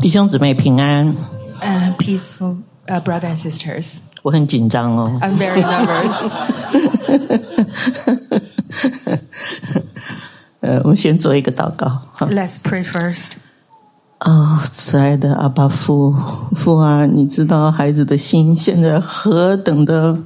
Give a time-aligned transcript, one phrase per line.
[0.00, 1.14] 弟兄姊妹平安
[1.98, 2.56] peaceful
[2.86, 3.98] uh, brothers and sisters.
[4.22, 5.18] 我很紧张哦。
[5.20, 6.36] I'm very nervous.
[10.60, 12.00] 呃，我们先做一个祷告。
[12.20, 13.32] Let's pray first.
[14.18, 16.14] 啊、慈爱的阿爸父
[16.54, 20.18] 父啊，你知道孩子的心现在何等的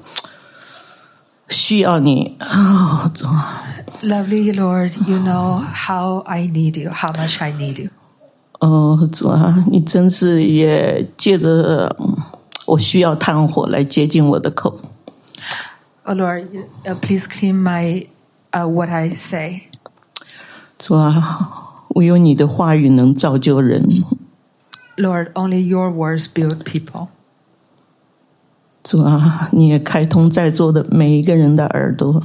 [1.48, 3.62] 需要你啊、主啊
[4.02, 7.90] Lovely Lord, you know how I need you, how much I need you.
[8.60, 12.16] 哦，主啊，你真是也借着嗯
[12.66, 14.80] 我需要炭火来接近我的口。
[16.04, 16.46] Oh Lord,
[16.84, 18.06] uh, please clean my
[18.52, 19.62] uh, what I say.
[20.78, 24.04] 主啊，唯有你的话语能造就人。
[24.96, 27.08] Lord, only your words build people.
[28.82, 32.22] 主啊，你也开通在座的每一个人的耳朵。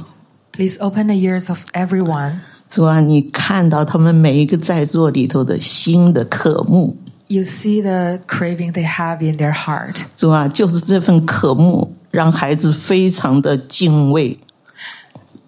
[0.52, 2.40] Please open the ears of everyone.
[2.69, 6.97] 主啊，你看到他们每一个在座里头的心的渴慕。
[7.27, 9.97] You see the craving they have in their heart.
[10.15, 14.39] 主啊，就是这份渴慕，让孩子非常的敬畏。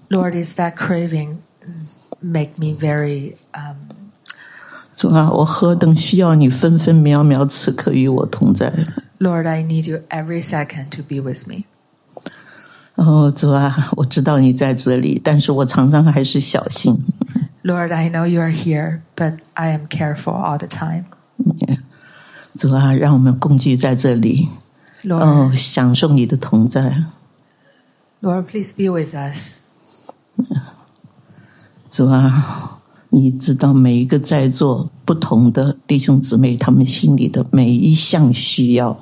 [0.09, 1.88] Lord, is that craving mm,
[2.20, 3.75] make me very um,
[4.94, 8.73] 主啊，我何等需要你分分秒秒此刻与我同在。
[9.20, 11.66] Lord, I need you every second to be with me.
[12.95, 16.97] 哦，主啊，我知道你在这里，但是我常常还是小心。
[17.64, 21.06] Lord, I know you are here, but I am careful all the time.
[22.56, 24.47] 主啊，让我们共聚在这里，
[25.03, 27.03] Lord, 哦，享受你的同在。
[28.22, 29.59] Lord, please be with us.
[31.89, 38.97] 主啊，你知道每一个在座不同的弟兄姊妹他们心里的每一项需要，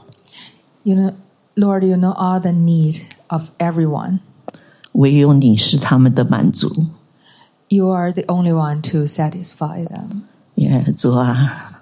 [0.84, 1.14] You know,
[1.56, 4.20] Lord, you know all the need of everyone.
[4.94, 6.88] 唯有你是他们的满足。
[7.68, 10.22] You are the only one to satisfy them.
[10.56, 11.82] 耶，主啊，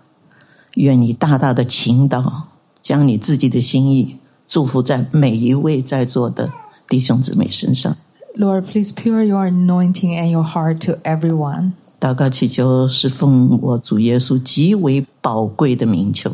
[0.75, 2.47] 愿你大大的倾倒，
[2.81, 6.51] 将你自己的心意祝福在每一位在座的
[6.87, 7.95] 弟兄姊妹身上。
[8.35, 11.73] Lord, please pour your anointing and your heart to everyone.
[11.99, 16.31] 祷告祈求是奉我主耶稣极为宝贵的名求。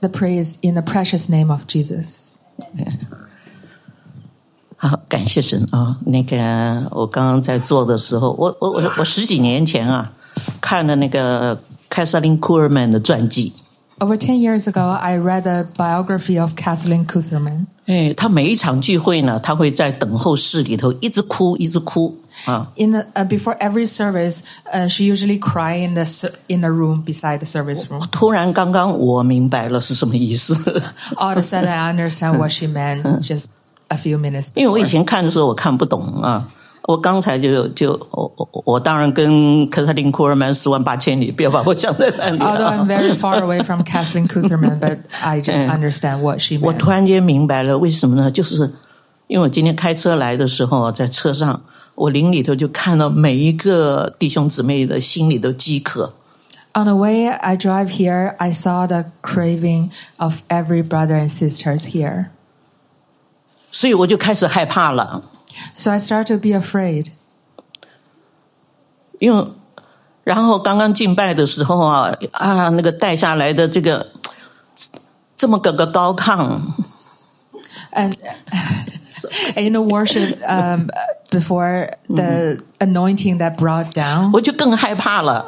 [0.00, 2.32] The praise in the precious name of Jesus.
[4.76, 5.98] 好，感谢神啊！
[6.06, 10.10] 那个我刚刚在做的时候，我我我我十几年前啊，
[10.58, 13.52] 看了那个凯瑟琳·库尔曼的传记。
[13.98, 17.66] Over 10 years ago, I read the biography of Kathleen Kuserman.
[17.84, 22.68] 哎，他每一场聚会呢，他会在等候室里头一直哭，一直哭 啊。
[22.76, 24.42] In the, uh, before every service,
[24.72, 28.06] uh, she usually cry in the ser- in the room beside the service room.
[28.10, 30.54] 突然，刚刚我明白了是什么意思，
[31.16, 33.46] All of a sudden, I understand what she meant just
[33.88, 34.90] a few minutes 因为我以 before.
[34.90, 36.48] 前看的时候我看不懂啊。
[36.84, 46.72] 我刚才就就我我我当然跟科特琳·库尔曼十万八千里，不要把我想在那里 Although 啊 I'm。very far away from Kathleen Kuserman, but I just understand what she 我
[46.72, 46.78] meant.
[46.78, 48.30] 突然间明白了，为什么呢？
[48.30, 48.72] 就是
[49.28, 51.60] 因为我今天开车来的时候，在车上，
[51.95, 56.13] 我灵里头就看到每一个弟兄姊妹的心里都饥渴。
[56.73, 62.25] On the way I drive here, I saw the craving of every brother and sisters here.
[63.71, 65.23] 所以我就开始害怕了
[65.77, 67.07] ，So I start to be afraid.
[69.19, 69.47] 因为
[70.25, 74.07] 然后刚刚敬拜的时候啊啊，那个带下来的这个
[75.37, 76.59] 这么个个高亢
[77.93, 78.13] ，And,
[79.54, 80.88] and in the worship um,
[81.30, 85.44] before the anointing that brought down, 我就更害怕了，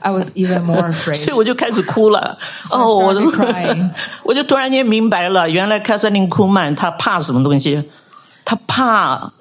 [0.00, 1.28] I was even more 所 afraid.
[1.28, 2.38] 以我就开始哭了。
[2.66, 3.90] So I 哦，我 started crying.
[4.24, 7.90] 我就突然间明白了，原来凯瑟琳·库曼她怕什么东西？
[8.44, 9.32] 她怕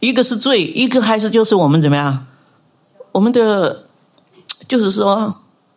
[0.00, 2.26] 一个是罪，一个还是就是我们怎么样？
[3.12, 3.84] 我们的
[4.66, 5.34] 就是说，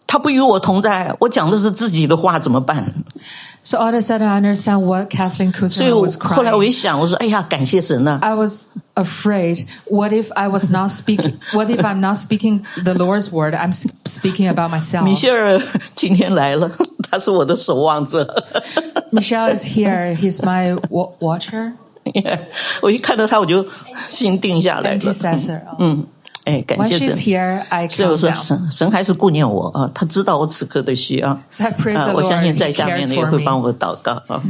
[0.08, 2.94] 他不与我同在，我讲的是自己的话怎么办？
[3.65, 6.35] so all of a sudden, I understand what Kathleen Kuhlman was crying.
[6.37, 9.67] 后来我一想，我说：“哎呀，感谢神呐、啊！” I was afraid.
[9.91, 11.39] What if I was not speaking?
[11.53, 13.55] what if I'm not speaking the Lord's word?
[13.55, 15.05] I'm speaking about myself.
[15.05, 15.63] Michelle,
[15.95, 16.71] 今天来了，
[17.11, 18.45] 他是我的守望者。
[19.13, 20.15] Michelle is here.
[20.17, 20.75] He's my
[21.21, 21.73] watcher.
[22.05, 22.41] Yeah,
[22.81, 23.65] 我一看到他，我就
[24.11, 24.99] 心定下来了。
[24.99, 25.61] Intercessor.
[25.79, 25.99] 嗯。
[26.01, 26.07] 嗯
[26.46, 27.18] 哎，感 When 谢 she's 神。
[27.18, 28.36] here, I 所以我 calm 说 down.
[28.36, 31.38] 神神还是顾念我啊，他知道我此刻的需要。
[31.52, 32.28] So I praise 啊， the 我 Lord.
[32.30, 33.46] 相信 He 在下面 cares 的也 for 会 me.
[33.46, 34.42] 帮我祷告啊。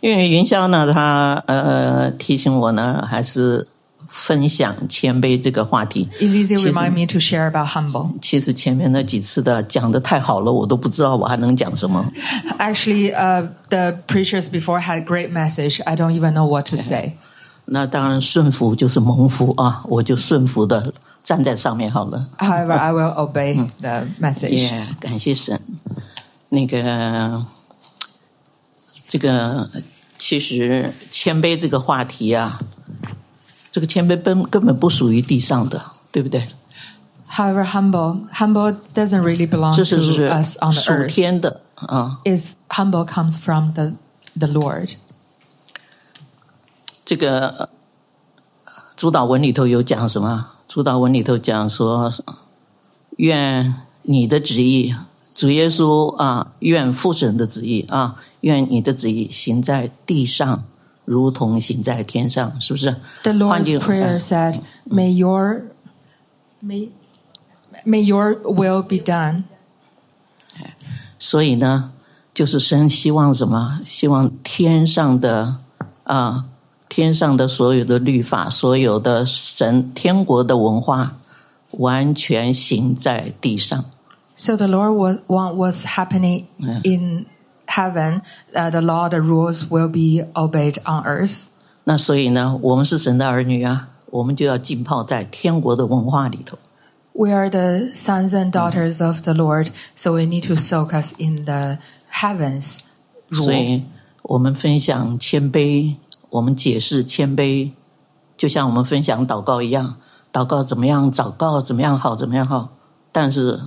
[0.00, 3.66] 因为云霄呢，他呃提醒我呢，还是
[4.08, 6.06] 分享谦卑这个话题。
[6.20, 8.10] Elise 其实 remind me to share about humble.
[8.20, 12.04] 其实前面那几次的讲的太好了，我都不知道我还能讲什么。
[12.58, 15.80] Actually, uh, the preachers before had great message.
[15.84, 17.14] I don't even know what to say.
[17.65, 20.93] 那当然顺服就是蒙福啊，我就顺服的
[21.23, 22.27] 站在上面好了。
[22.37, 24.49] However, I will obey the message.
[24.49, 25.59] 也感谢神。
[26.49, 27.45] 那个，
[29.07, 29.69] 这个
[30.17, 32.59] 其实谦卑这个话题啊，
[33.71, 35.81] 这个谦卑根根本不属于地上的，
[36.11, 36.45] 对不对
[37.31, 39.81] ？However, humble, humble doesn't really belong to
[40.27, 41.07] us on the 属 earth.
[41.07, 42.19] 天的啊。
[42.25, 43.93] Is humble comes from the
[44.37, 44.95] the Lord.
[47.11, 47.69] 这个
[48.63, 50.47] 呃主导文里头有讲什么？
[50.65, 52.09] 主导文里头讲说，
[53.17, 54.95] 愿你的旨意，
[55.35, 60.63] 主耶稣啊，愿父神的旨意啊，愿你的旨意行在地上，
[61.03, 65.63] 如同行在天上，是不是？The Lord's prayer said, "May your
[66.63, 66.87] may
[67.83, 69.43] may your will be done."
[71.19, 71.91] 所以呢，
[72.33, 73.81] 就是神希望什么？
[73.83, 75.57] 希望天上的
[76.05, 76.45] 啊，
[76.90, 81.10] 天上的所有的律法，所有的神天国的文化，
[81.72, 83.84] 完全行在地上。
[84.36, 86.44] So the Lord was what was happening
[86.84, 87.26] in
[87.66, 88.20] heaven.
[88.54, 91.48] Uh, the law, the rules will be obeyed on earth.
[91.84, 96.58] 那所以呢，我们是神的儿女啊，我们就要浸泡在天国的文化里头。
[97.12, 101.14] We are the sons and daughters of the Lord, so we need to soak us
[101.18, 101.78] in the
[102.12, 102.80] heavens
[103.30, 103.52] 所 rule.
[103.52, 103.84] 以
[104.22, 105.94] 我们分享谦卑，
[106.31, 107.71] 我们解释谦卑，
[108.35, 109.97] 就像我们分享祷告一样，
[110.33, 112.69] 祷告怎么样，祷告怎么样好，怎么样好。
[113.11, 113.59] 但是，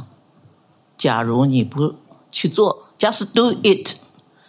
[0.96, 1.94] 假如你不
[2.32, 3.96] 去做，just do it。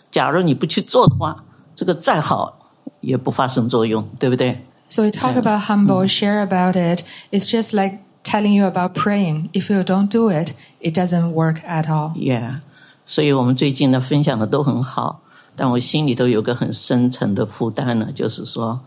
[0.09, 1.43] 假如你不去做的话，
[1.75, 2.57] 这个再好
[3.01, 7.03] 也不发生作用，对不对？So we talk about humble, share about it.
[7.31, 9.49] It's just like telling you about praying.
[9.51, 12.13] If you don't do it, it doesn't work at all.
[12.13, 12.61] Yeah，
[13.05, 15.19] 所以我们最近呢分享的都很好，
[15.55, 18.79] 但我心里头有个很深沉的负担呢，就是说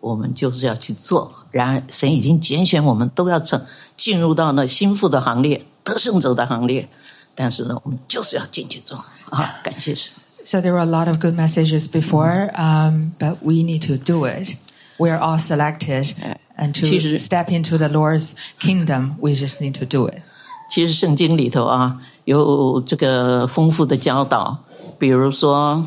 [0.00, 1.32] 我们就是要去做。
[1.50, 3.64] 然而，神已经拣选我们都要成
[3.96, 6.88] 进入到那心腹的行列、得胜者的行列，
[7.34, 9.60] 但是呢，我们就是要进去做啊！
[9.62, 10.12] 感谢神。
[10.44, 14.56] So there were a lot of good messages before, um, but we need to do it.
[14.98, 16.12] We are all selected,
[16.58, 20.22] and to- step into the Lord's kingdom, we just need to do it.
[20.68, 24.58] 其实圣经里头啊有这个丰富的教导，
[24.98, 25.84] 比如说，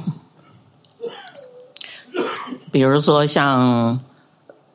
[2.77, 4.00] 比如说像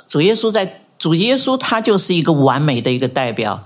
[0.08, 3.62] 主耶稣在主耶稣他就是一个完美的一个代表，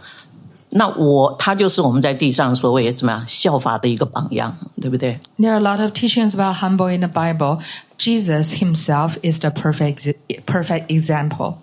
[0.68, 7.60] 那我他就是我们在地上所谓怎么样效法的一个榜样，对不对？There are a lot of teachings about humble in the Bible.
[7.96, 11.54] Jesus himself is the perfect perfect example.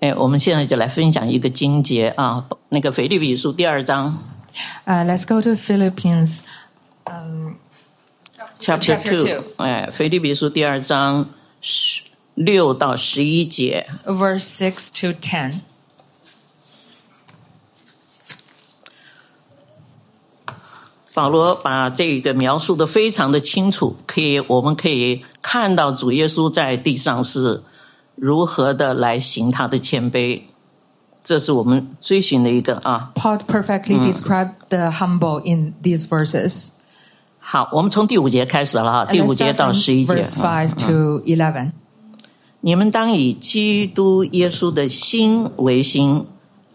[0.00, 4.18] 哎，我们现在就来分享一个经节啊，那个腓立比书第二章
[4.86, 6.40] Uh, let's go to Philippians
[8.58, 11.26] chapter Chapter two，two 哎，腓立比书第二章
[11.66, 12.02] 十
[12.34, 13.86] 六到十一节。
[14.04, 15.60] verse six to ten.
[21.14, 27.62] 保罗把这个描述的非常的清楚，可以我们可以看到主耶稣在地上是
[28.14, 30.42] 如何的来行他的谦卑，
[31.22, 33.12] 这是我们追寻的一个啊。
[33.14, 36.73] Paul perfectly described the humble in these verses.
[37.46, 40.14] 好，我们从第五节开始了哈，第五节到十一节。
[40.14, 41.72] verse five to eleven.
[42.62, 46.24] 你们当以基督耶稣的心为心，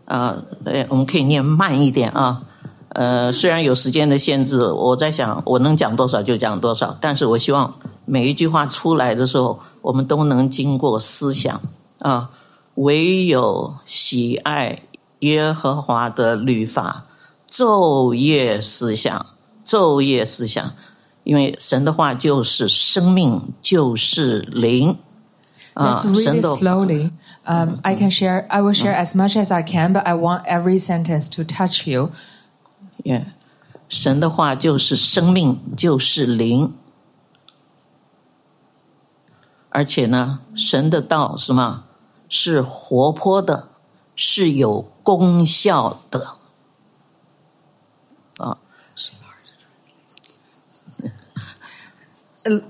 [0.06, 2.44] 啊，呃，我们可以念慢一点啊。
[2.90, 7.74] 呃，虽然有时间的限制，我在想我能讲多少就讲多少，但是我希望
[8.06, 11.60] 每一句话出来的时候，我们都能经过思想
[11.98, 12.30] 啊。
[12.76, 14.84] 唯有喜爱
[15.20, 17.06] 耶和华的律法，
[17.50, 19.26] 昼夜思想，
[19.64, 20.74] 昼夜思想，
[21.24, 24.98] 因为神的话就是生命，就是灵。
[25.76, 27.12] Let's 啊，read 神 it 的 slowly.
[27.46, 28.46] Um, I can share.
[28.48, 31.90] I will share as much as I can, but I want every sentence to touch
[31.90, 32.12] you.
[33.04, 33.26] Yeah.
[33.88, 36.74] 神的话就是生命，就是灵，
[39.70, 41.86] 而且呢，神的道什么
[42.28, 43.70] 是活泼的，
[44.16, 46.36] 是有功效的
[48.38, 48.58] 啊。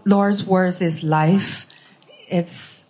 [0.05, 1.67] Lord's words is life.
[2.29, 2.83] It's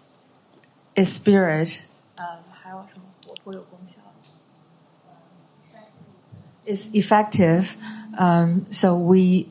[0.94, 1.78] is spirit.
[2.16, 4.00] Um, 还有什么活泼有功效？
[6.66, 7.74] It's effective.
[8.18, 9.46] Um, so we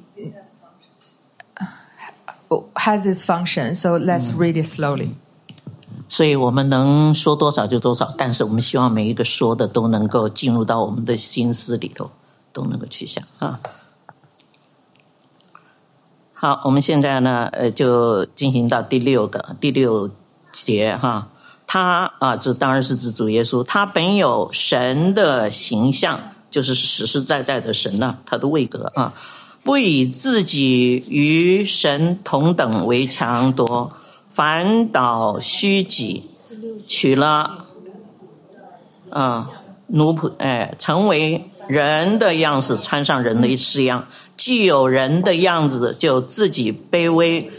[2.75, 3.75] has its function.
[3.75, 5.15] So let's read it slowly.
[6.07, 12.11] 所以我们能说多少就多少，但是我们希望每一个说的都能够进入到我们的心思里头，
[12.51, 13.59] 都能够去想啊。
[16.40, 20.08] 好，我们现在呢，呃，就进行到第六个第六
[20.52, 21.26] 节哈。
[21.66, 29.12] 他啊，这当然是指主耶稣，他本有神的形象，就是实实在在的神呐、他的位格啊，
[29.64, 33.90] 不以自己与神同等为强夺，
[34.30, 36.30] 反倒虚己，
[36.86, 37.66] 取了
[39.10, 39.50] 啊
[39.88, 47.50] 奴仆，哎，成为人的样式，穿上人的式样，既有人的样子，就自己卑微，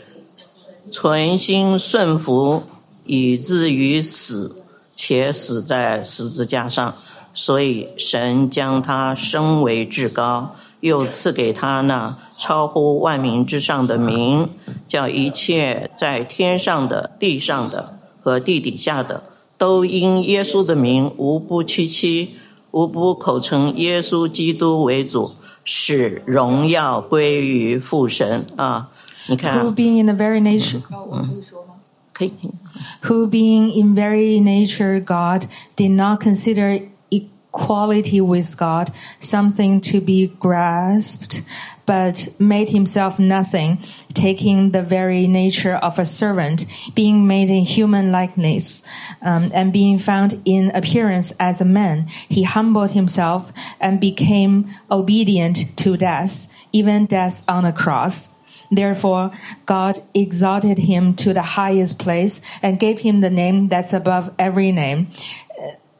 [0.91, 2.63] 存心顺服。
[3.11, 4.61] 以至于死，
[4.95, 6.93] 且死在十字架上。
[7.33, 14.49] 所以神将他升为至高，又赐给他那超乎万民之上的名，
[14.87, 19.23] 叫一切在天上的、地上的和地底下的，
[19.58, 22.36] 都因耶稣的名，无不屈膝，
[22.70, 25.32] 无不口称耶稣基督为主，
[25.64, 28.90] 使荣耀归于父神啊！
[29.28, 30.82] 你看， Who being in the very nature,
[32.12, 32.32] 可以。
[33.02, 38.88] who being in very nature God did not consider equality with God
[39.20, 41.42] something to be grasped,
[41.89, 43.79] but made himself nothing,
[44.13, 48.87] taking the very nature of a servant, being made in human likeness,
[49.23, 55.75] um, and being found in appearance as a man, he humbled himself and became obedient
[55.77, 58.35] to death, even death on a cross.
[58.69, 59.31] Therefore,
[59.65, 64.71] God exalted him to the highest place and gave him the name that's above every
[64.71, 65.07] name,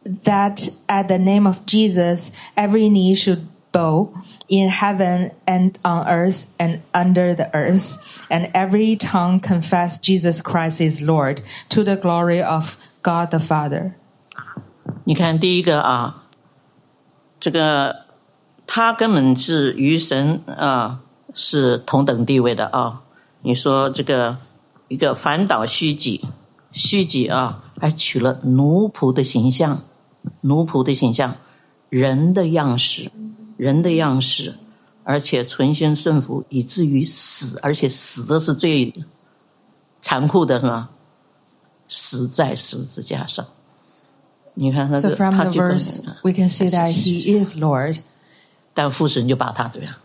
[0.05, 4.13] that at the name of Jesus, every knee should bow
[4.48, 7.96] in heaven and on earth and under the earth,
[8.28, 13.92] and every tongue confess Jesus Christ is Lord to the glory of God the Father.
[15.04, 16.24] 你看第一个啊，
[17.40, 18.04] 这个
[18.66, 21.00] 他根本是与神啊
[21.34, 23.02] 是同等地位的啊。
[23.42, 24.38] 你说这个
[24.88, 26.26] 一个反倒虚己，
[26.70, 29.82] 虚己啊，还取了奴仆的形象，
[30.42, 31.36] 奴仆的形象，
[31.90, 33.10] 人的样式，
[33.59, 34.55] 人的样式，
[35.03, 38.93] 而且存心顺服，以至于死，而且死的是最
[39.99, 40.89] 残酷的，是吧？
[41.89, 43.45] 死在十字架上。
[44.53, 47.99] 你看他 So 个，from 他 the 就跟 verse, we can see that he is Lord.
[48.73, 49.95] 但父神就把他怎么样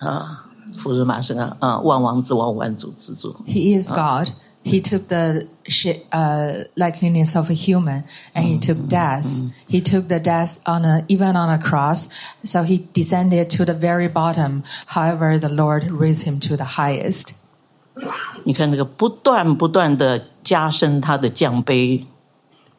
[0.00, 0.50] 啊？
[0.76, 3.34] 父神马上啊啊，万王之王，万主之主。
[3.46, 4.28] He is God.
[4.63, 8.03] He took the shi- uh, likeness of a human,
[8.35, 9.41] and he took death.
[9.67, 12.09] He took the death on a even on a cross.
[12.43, 14.63] So he descended to the very bottom.
[14.87, 17.35] However, the Lord raised him to the highest.
[18.43, 22.05] 你看这个不断不断的加深他的降卑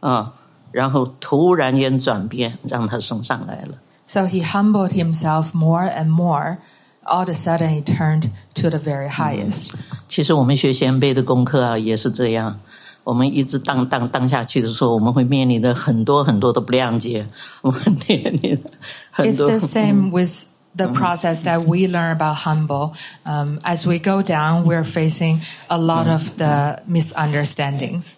[0.01, 0.35] 啊，
[0.73, 3.79] 然后突然间转变，让他升上来了。
[4.07, 6.59] So he humbled himself more and more.
[7.07, 9.73] All of a sudden, he turned to the very highest.
[10.07, 12.61] 其实我们学谦卑的功课啊，也是这样。
[13.03, 17.27] 我们一直当当当下去的时候，我们会面临着很多很多的不谅解，
[17.63, 18.63] 我们面临
[19.11, 20.45] 很 It's 多 the same with
[20.77, 22.93] the process that we learn about humble.
[23.25, 28.17] Um, as we go down, we're facing a lot of the misunderstandings.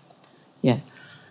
[0.61, 0.81] Yeah，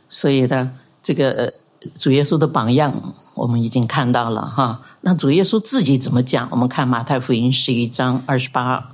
[0.10, 0.72] 所以呢，
[1.04, 1.51] 这个呃
[2.00, 4.80] 主耶稣的榜样我们已经看到了哈。
[5.06, 6.48] 那主耶稣自己怎么讲？
[6.51, 8.92] 我们看马太福音十一章二十八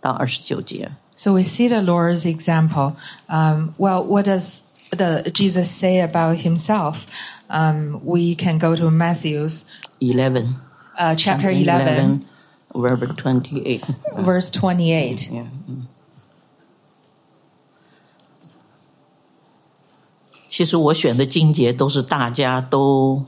[0.00, 0.90] 到二十九节。
[1.16, 2.94] So we see the Lord's example.
[3.28, 7.06] Um, well, what does the Jesus say about himself?
[7.48, 9.64] Um, we can go to Matthew's
[10.00, 10.56] Eleven,
[10.98, 12.24] uh, chapter 11,
[12.74, 13.82] verse twenty-eight.
[14.18, 15.30] verse 28.
[15.32, 15.46] Yeah.
[20.48, 23.24] 其实我选的经节都是大家都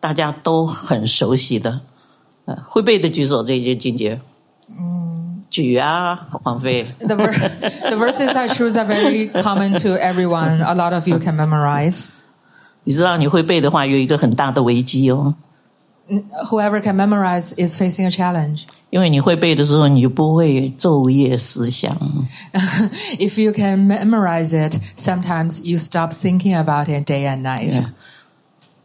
[0.00, 1.80] 大家都很熟悉的，
[2.44, 4.20] 呃，会背的举手，这些经节。
[4.68, 6.86] 嗯，举啊，王菲。
[6.98, 7.50] The, ver-
[7.80, 10.60] the verses I choose are very common to everyone.
[10.62, 12.10] A lot of you can memorize.
[12.84, 15.34] 你知道你会背的话，有一个很大的危机哦，
[16.50, 18.62] Whoever can memorize is facing a challenge.
[18.90, 21.96] 因为你会背的时候，你就不会昼夜思想。
[23.18, 27.72] if you can memorize it, sometimes you stop thinking about it day and night.
[27.72, 27.86] Yeah.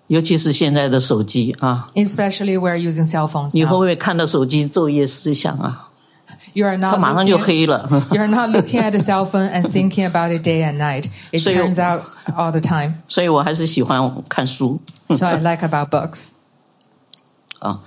[0.09, 5.91] 尤其是现在的手机啊，Especially we're using cell phones 你会不会看到手机昼夜思想啊
[6.53, 7.89] ？You are not 马上就黑了。
[8.13, 11.11] You are not looking at a cell phone and thinking about it day and night.
[11.33, 12.05] It turns out
[12.37, 12.95] all the time.
[13.09, 16.33] 所以我还是喜欢看书 So I like about books.
[17.59, 17.81] 啊。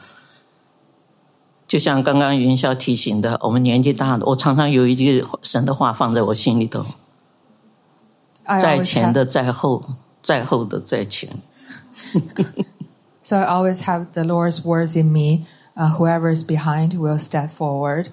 [1.68, 6.84] 就像刚刚云霄提醒的，我们年纪大了，我常常有一句神的话放在我心里头：
[8.60, 9.84] 在前的在后，
[10.22, 11.30] 在后的在前。
[13.23, 15.47] so I always have the Lord's words in me.
[15.77, 18.11] Uh, whoever is behind will step forward.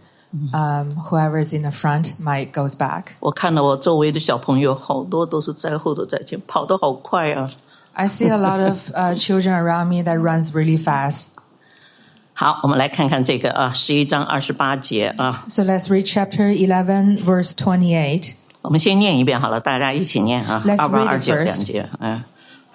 [0.53, 3.15] um, whoever is in the front might goes back.
[3.19, 7.49] 我看到我周围的小朋友，好多都是在后头在前，跑得好快啊！
[7.93, 11.31] I see a lot of uh, children around me that runs really fast.
[12.33, 18.33] 好，我们来看看这个啊，十一章二十八节啊， So let's read chapter 11, verse 28.
[18.61, 21.43] 我们先念一遍好了，大家一起念啊 Let's，二八 read it 二九 first.
[21.43, 22.23] 两节，嗯。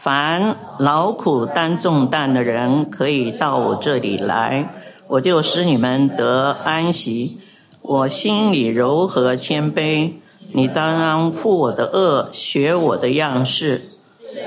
[0.04, 4.68] 凡劳苦担重担的人，可以到我这里来，
[5.06, 7.38] 我就使你们得安息。
[7.84, 10.14] 我心里柔和谦卑，
[10.54, 13.84] 你当然负我的恶，学我的样式，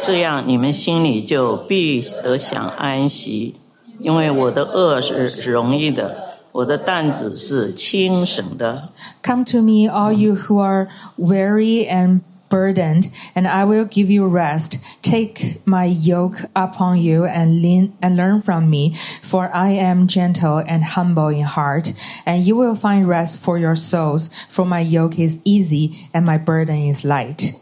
[0.03, 3.55] 这样你们心里就必得享安息。
[4.01, 6.17] 因为我的恶是容易的，
[6.51, 8.89] 我的担子是轻省的。
[9.23, 12.23] Come to me, all you who are weary and
[12.54, 14.80] burdened, and I will give you rest.
[15.04, 20.58] Take my yoke upon you and lean and learn from me, for I am gentle
[20.58, 21.94] and humble in heart,
[22.26, 24.32] and you will find rest for your souls.
[24.50, 27.54] For my yoke is easy and my burden is light.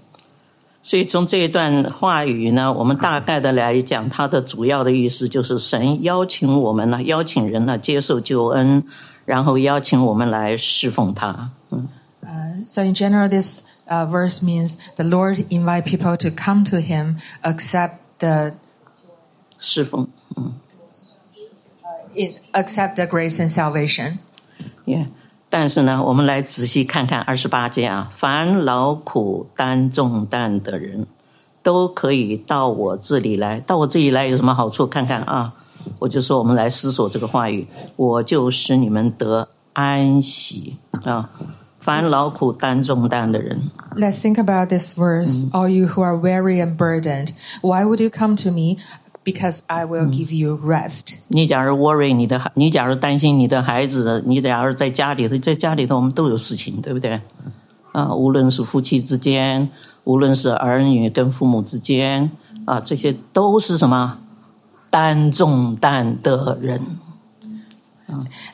[0.83, 8.81] 所以从这一段话语呢，我们大概的来讲，它的主要的意思就是神邀请我们呢，邀请人呢接受救恩，
[9.25, 11.49] 然后邀请我们来侍奉他。
[12.65, 17.17] So in general, this uh, verse means the Lord invite people to come to Him,
[17.43, 18.53] accept the
[19.59, 20.07] 侍奉，
[22.15, 24.19] it, accept the grace and salvation.
[24.85, 25.07] 耶、
[25.49, 31.07] 但是呢，我们来仔细看看二十八节啊，凡劳苦担重担的人，
[31.63, 33.59] 都可以到我这里来。
[33.59, 34.87] 到我这里来有什么好处？
[34.87, 35.53] 看看啊，
[35.99, 41.29] 我就说我们来思索这个话语，我就使你们得安息啊。
[41.82, 43.58] 凡劳苦担重担的人
[43.96, 45.50] ，Let's think about this verse.
[45.50, 48.76] All you who are weary and burdened, why would you come to me?
[49.24, 51.14] Because I will give you rest.
[51.26, 57.20] 你假如 worry 你的孩，你假如担心你的孩子，你假如在家里头，在家里头我们都有事情，对不对？
[57.90, 59.68] 啊，无论是夫妻之间，
[60.04, 62.30] 无论是儿女跟父母之间，
[62.64, 64.18] 啊，这些都是什么
[64.88, 66.80] 担重担的人。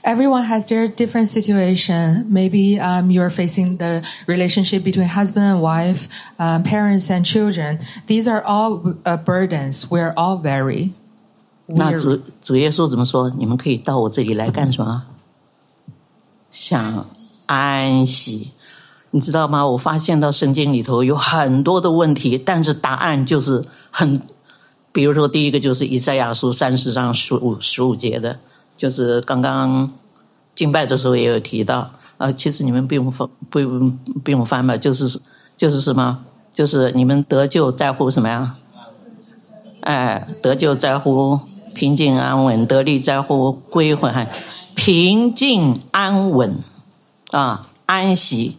[0.03, 2.25] Everyone has their different situation.
[2.27, 6.07] Maybe um, you're facing the relationship between husband and wife,
[6.39, 7.79] um, parents and children.
[8.07, 9.91] These are all uh, burdens.
[9.91, 10.93] We're all very.
[11.67, 11.99] 那 weary.
[11.99, 13.29] 主主耶稣怎么说？
[13.37, 15.03] 你们可以到我这里来干什么？
[16.51, 17.09] 想
[17.45, 18.51] 安息，
[19.11, 19.67] 你知道吗？
[19.67, 24.21] 我发现到圣经里头有很多的问题，但是答案就是很，
[24.91, 28.39] 比如说第一个就是以赛亚书三十章十五十五节的，
[28.78, 29.90] 就是刚刚
[30.54, 31.90] 敬拜的时候也有提到。
[32.16, 35.20] 啊，其实你们不用翻，不用不用翻吧，就是
[35.56, 36.18] 就是什么，
[36.52, 38.56] 就是你们得救在乎什么呀？
[39.82, 41.38] 哎，得救在乎
[41.76, 44.28] 平静安稳，得力在乎归还
[44.74, 46.58] 平静安稳
[47.30, 48.56] 啊，安息。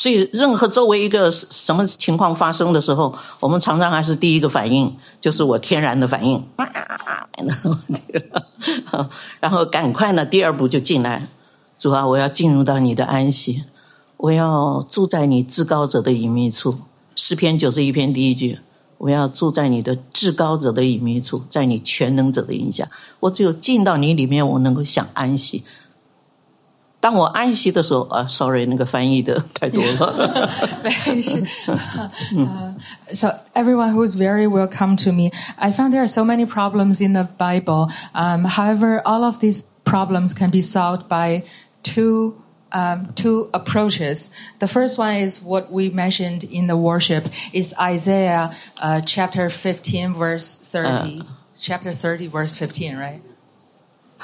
[0.00, 6.42] 所以，任何周围一个什么情况发生的时候，我们常常还是第一个反应就是我天然的反应，
[9.40, 11.28] 然后赶快呢，第二步就进来，
[11.78, 13.64] 主啊，我要进入到你的安息，
[14.16, 16.78] 我要住在你至高者的隐秘处。
[17.14, 18.58] 诗篇九十一篇第一句，
[18.96, 22.88] 我要住在你的至高者的隐秘处，在你全能者的影下。
[23.18, 25.62] 我只有进到你里面，我能够享安息。
[26.99, 30.49] 当我安息的时候，啊，sorry，那个翻译的太多了。
[32.31, 32.73] Uh,
[33.13, 35.29] so everyone who is very welcome to me.
[35.57, 37.91] I found there are so many problems in the Bible.
[38.13, 41.43] Um, however, all of these problems can be solved by
[41.83, 42.35] two
[42.71, 44.31] um, two approaches.
[44.59, 50.13] The first one is what we mentioned in the worship is Isaiah uh, chapter 15
[50.15, 51.21] verse 30.
[51.57, 53.21] chapter 30 verse 15, right?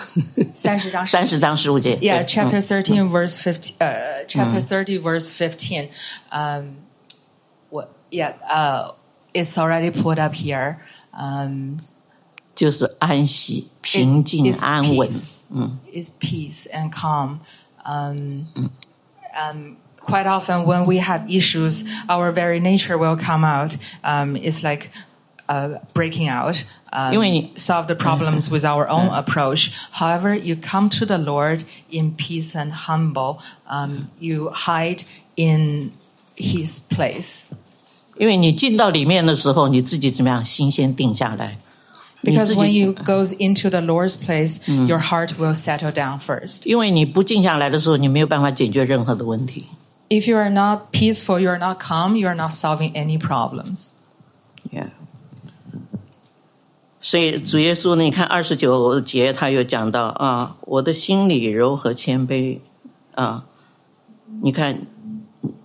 [0.53, 1.95] 三十章三十章十五节。
[1.97, 5.89] yeah, 对 chapter 13, verse 15, uh, chapter 30, verse 15.
[6.31, 6.77] Um,
[7.69, 8.93] what, yeah, uh,
[9.33, 10.77] it's already put up here.
[11.13, 11.77] Um,
[12.55, 15.09] 就是安息、 it's- 平静、 it's 安稳。
[15.09, 15.39] peace.
[15.93, 17.39] It's peace and calm.
[17.85, 18.45] Um,
[19.35, 23.77] um, quite often when we have issues, our very nature will come out.
[24.03, 24.89] Um, it's like
[25.49, 26.63] uh, breaking out.
[26.95, 29.69] Um, 因为你- solve the problems with our own approach.
[29.93, 33.37] However, you come to the Lord in peace and humble.
[33.65, 35.03] Um, you hide
[35.35, 35.91] in
[36.35, 37.45] His place.
[38.17, 40.43] 因为你进到里面的时候，你自己怎么样？
[40.43, 41.57] 心先定下来。
[42.23, 46.19] 你 Because 自 when 己 you goes into the Lord's place, your heart will settle down
[46.19, 46.67] first.
[46.67, 49.67] 因为你不静下来的时候，你没有办法解决任何的问题。
[50.09, 53.91] If you are not peaceful, you are not calm, you are not solving any problems.
[54.69, 54.89] Yeah.
[57.05, 62.59] 所以主耶稣呢，你看二十九节，他又讲到啊，我的心里柔和谦卑
[63.15, 63.45] 啊，
[64.43, 64.85] 你看，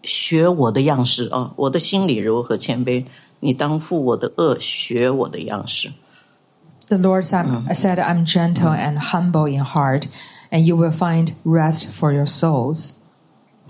[0.02, 3.04] 学我的样式啊，我的心里柔和谦卑，
[3.40, 5.92] 你当负我的恶，学我的样式。
[6.88, 10.06] The Lord said, said, I'm gentle and humble in heart,
[10.50, 12.92] and you will find rest for your souls.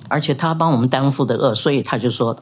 [0.09, 2.37] 而且他帮我们担负的恶，所以他就说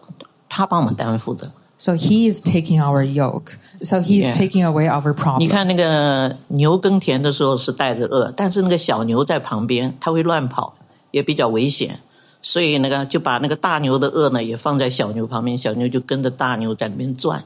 [0.49, 1.51] 他帮我们担负的。
[1.80, 3.58] So he is taking our yoke.
[3.82, 5.48] So he is taking away our problem.
[5.50, 10.76] 看那个牛耕田的时候是带着饿，但是那个小牛在旁边，它会乱跑，
[11.12, 12.02] 也比较危险，
[12.42, 17.42] 所以那个就把那个大牛的恶呢也放在小牛旁边，小牛就跟着大牛在那边转，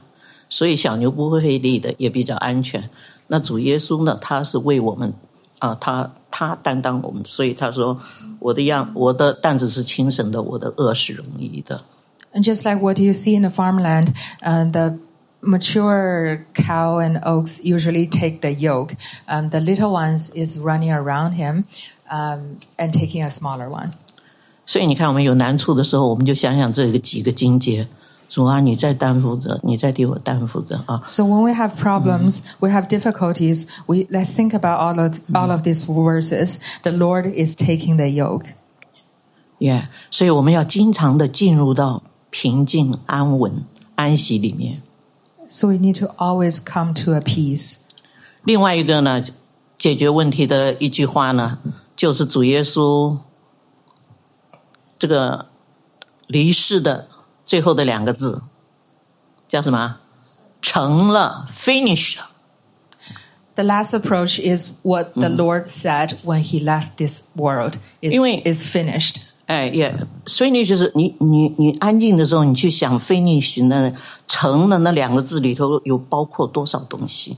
[0.48, 2.90] 所以小牛不会费力的，也比较安全。
[3.28, 5.14] 那主耶稣呢，他是为我们
[5.60, 8.00] 啊，他他担当我们，所以他说
[8.40, 11.80] 我的样我的担子是轻省的，我的饿是容易的。
[12.33, 14.13] And just like what you see in the farmland,
[14.43, 14.99] uh, the
[15.41, 18.95] mature cow and oaks usually take the yoke.
[19.27, 21.65] Um, the little ones is running around him
[22.11, 23.91] um, and taking a smaller one.
[24.65, 27.87] 所以你看，我们有难处的时候，我们就想想这个几个境界。
[28.29, 31.01] 主啊，你在担负着，你在替我担负着啊！
[31.09, 33.65] So when we have problems, we have difficulties.
[33.87, 36.59] We let's think about all of all of these verses.
[36.83, 38.45] The Lord is taking the yoke.
[39.57, 43.65] 耶、所以我们要经常的进入到 平静、安稳、
[43.95, 44.81] 安息里面。
[45.49, 47.77] So we need to always come to a peace.
[48.43, 49.23] 另外一个呢，
[49.77, 51.59] 解决问题的一句话呢，
[51.95, 53.17] 就是主耶稣
[54.97, 55.47] 这个
[56.27, 57.07] 离世的
[57.43, 58.43] 最后的两个字，
[59.47, 59.97] 叫什么？
[60.61, 62.27] 成了，finish 了。
[63.55, 67.77] The last approach is what the Lord said when He left this world.
[68.01, 69.15] Is, 因为- is finished.
[69.46, 69.94] 哎，也
[70.26, 73.92] ，finish 就是你你你安静的时候，你去想 finish 那
[74.26, 77.36] 成的那两个字里头有包括多少东西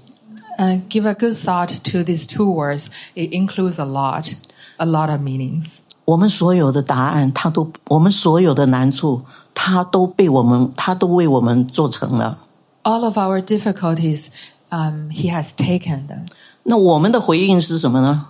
[0.59, 2.87] ？Uh, give a good thought to these two words.
[3.15, 4.33] It includes a lot,
[4.77, 5.79] a lot of meanings.
[6.05, 12.39] 我们所有的答案，它都我们所有的难处，它都被我们，它都为我们做成了。
[12.85, 14.29] All of our difficulties,
[14.71, 16.29] um, He has taken them.
[16.63, 18.29] 那我们的回应是什么呢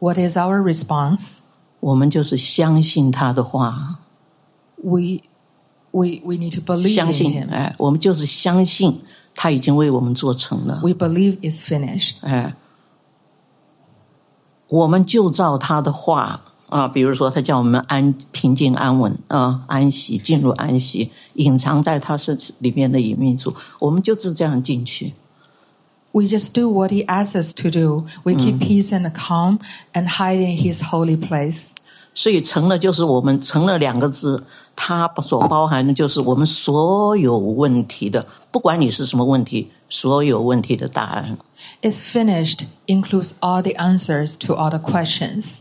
[0.00, 1.38] ？What is our response?
[1.82, 3.98] 我们就是相信他的话
[4.76, 5.18] ，We,
[5.90, 9.00] we, we need to believe 相信.哎，我们就是相信
[9.34, 12.18] 他已经为我们做成了，We believe it's finished.
[12.20, 12.54] 哎，
[14.68, 25.14] 我们就照他的话啊，比如说他叫我们安平静安稳啊，安息进入安息，隐藏在他身里面的隐秘处，我们就是这样进去。
[26.11, 28.05] We just do what He asks us to do.
[28.23, 29.59] We keep peace and calm
[29.93, 31.71] and hide in His holy place.
[32.15, 34.43] 所以成了就是我们成了两个字，
[34.75, 41.37] 它所包含的就是我们所有问题的，不管你是什么问题，所有问题的答案。
[41.83, 45.59] It's finished includes all the answers to all the questions.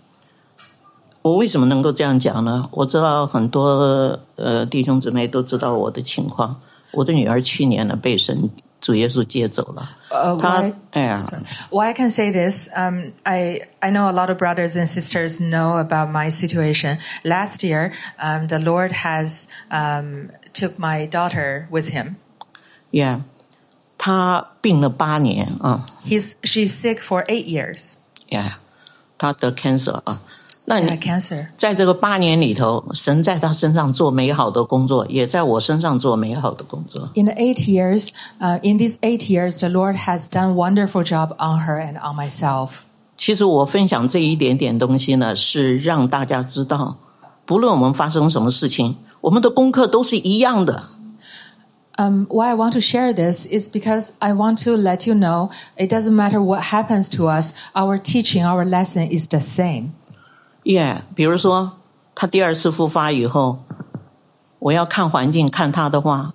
[1.21, 2.71] 我为什么能够这样讲呢？
[2.71, 6.57] 我知道很多呃弟兄姊妹都知道我的情况。
[6.93, 8.49] 我的女儿去年呢被神
[8.81, 11.25] 主耶稣接走了，呃她 why- 哎呀，
[11.71, 15.41] Why I can say this, um, I, I know a lot of brothers and sisters
[15.41, 16.99] know about my situation.
[17.25, 22.17] Last year, um, the Lord has um, took my daughter with him.
[22.93, 23.23] 呀，
[23.99, 27.97] 她病了八年啊， He's, she's sick for eight years.
[28.29, 28.59] 呀，
[29.19, 30.21] 她得 cancer 啊。
[30.69, 31.47] 那 She 你 had cancer.
[31.57, 37.09] 在这个八年里头，神在她身上做美好的工作，也在我身上做美好的工作。
[37.15, 38.09] In the eight years,
[38.41, 42.17] uh, in these eight years, the Lord has done wonderful job on her and on
[42.17, 42.71] myself.
[43.17, 46.97] 其实我分享这一点点东西呢，是让大家知道，
[47.45, 50.89] 不论我们发生什么事情，我们的功课都是一样的。
[51.97, 55.49] Um, why I want to share this is because I want to let you know
[55.79, 59.93] it doesn't matter what happens to us, our teaching, our lesson is the same.
[60.64, 61.72] 耶、比如说
[62.14, 63.60] 他第二次复发以后，
[64.60, 66.34] 我要看环境看他的话，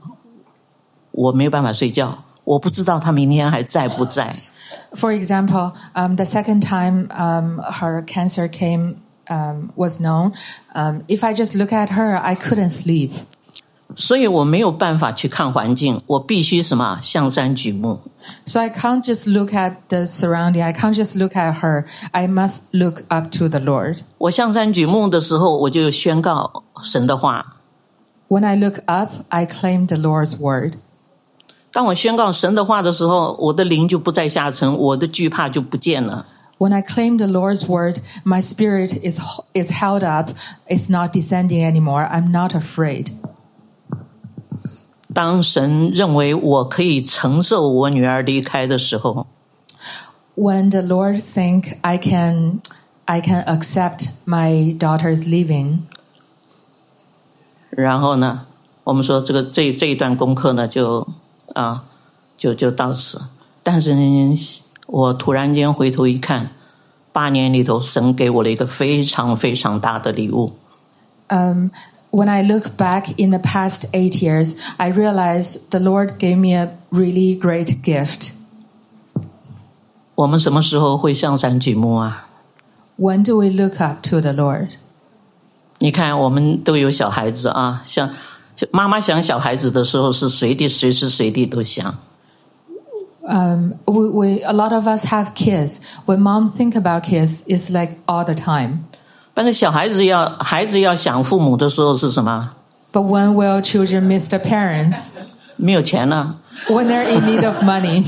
[1.12, 4.36] 我没有办法睡觉，我不知道他明天还在不在。
[4.92, 8.96] For example, um, the second time um, her cancer came
[9.28, 10.32] um, was known,
[10.74, 13.12] um, if I just look at her, I couldn't sleep.
[13.97, 17.99] 所以我没有办法去看环境，我必须什么向山举目。
[18.45, 20.63] So I can't just look at the surrounding.
[20.63, 21.85] I can't just look at her.
[22.11, 23.99] I must look up to the Lord.
[24.17, 27.57] 我向山举目的时候，我就宣告神的话。
[28.29, 30.75] When I look up, I claim the Lord's word.
[31.73, 36.25] 当我宣告神的话的时候，我的灵就不再下沉，我的惧怕就不见了。
[36.57, 39.19] When I claim the Lord's word, my spirit is
[39.53, 40.31] is held up.
[40.69, 42.07] It's not descending anymore.
[42.07, 43.07] I'm not afraid.
[45.15, 49.27] 当神认为我可以承受我女儿离开的时候，
[50.35, 52.61] When the Lord think I can
[53.05, 55.79] I can accept my daughter's leaving.
[57.69, 58.45] 然后呢，
[58.85, 61.07] 我们说这个这这一段功课呢，就
[61.53, 61.83] 啊，
[62.37, 63.21] 就就到此。
[63.63, 64.35] 但是呢，
[64.87, 66.51] 我突然间回头一看，
[67.11, 70.53] 八年里头，神给我了一个非常非常大的礼物。
[71.29, 71.67] Um,
[72.11, 76.53] when I look back in the past eight years, I realize the Lord gave me
[76.53, 78.31] a really great gift.
[80.15, 82.27] 我们什么时候会向山举目啊？
[82.97, 84.71] When do we look up to the Lord?
[85.79, 88.11] 你看，我们都有小孩子啊，像
[88.69, 91.95] 妈妈想小孩子的时候，是随地随时随地都想。
[93.23, 95.79] Um, we, we, a lot of us have kids.
[96.05, 98.85] When mom think about kids, it's like all the time.
[99.35, 102.49] 但是小孩子要孩子要想父母的时候是什么？
[102.91, 105.11] But when will children miss their parents?
[105.55, 106.35] 没有钱了。
[106.67, 108.03] When they're in need of money.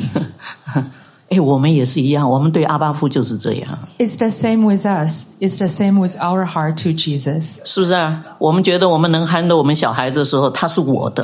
[1.30, 5.30] 哎，我们也是一样，我们对阿巴父就是这样， It's the same with us.
[5.40, 7.60] It's the same with our heart to Jesus.
[7.66, 8.22] 是不是啊？
[8.38, 11.24] 我们觉得我们能 handle 我们小孩的时候，他是我的；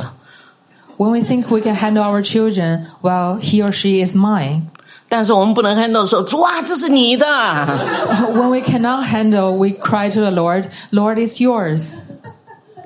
[0.96, 4.62] When we think we can handle our children, well, he or she is mine.
[5.07, 7.25] 但是我们不能 handle 的时候，主啊，这是你的。
[7.25, 11.93] When we cannot handle, we cry to the Lord, Lord, it's yours.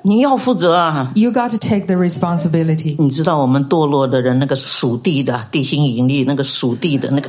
[0.02, 2.96] 你要负责啊！You got to take the responsibility.
[2.98, 7.28] 你知道我们堕落的人那个属地的地心引力，那个属地的那个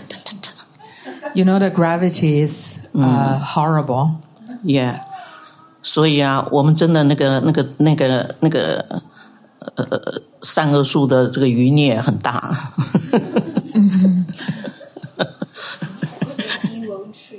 [1.33, 4.11] ，You know, the gravity is uh, horrible.
[4.63, 4.99] Yeah.、
[5.81, 9.01] 所以啊，我们真的那个那个那个那个
[9.75, 12.71] 呃善恶树的这个余孽很大。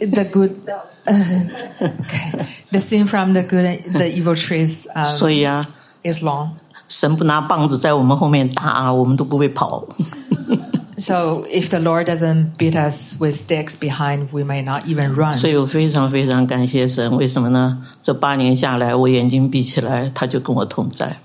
[0.01, 0.55] The good,
[1.05, 2.47] okay.
[2.71, 5.61] The sin from the good, and the evil trees 所 um, 以啊，
[6.03, 6.49] is long.
[6.89, 9.87] 神 不拿棒子在我们后面打，我们都不会跑。
[10.97, 15.35] So if the Lord doesn't beat us with sticks behind, we may not even run.
[15.35, 17.83] 所以我非常非常感谢神，为什么呢？
[18.01, 21.17] 这八年下来，我眼睛闭起来，他就跟我同在。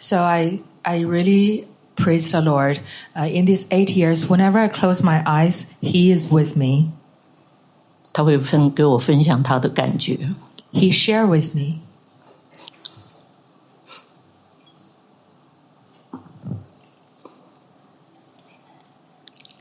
[0.00, 1.64] So I, I really
[1.96, 2.80] praise the Lord.
[3.14, 6.92] Uh, in these eight years, whenever I close my eyes, He is with me.
[8.13, 10.31] 他会分给我分享他的感觉。
[10.73, 11.79] He share with me.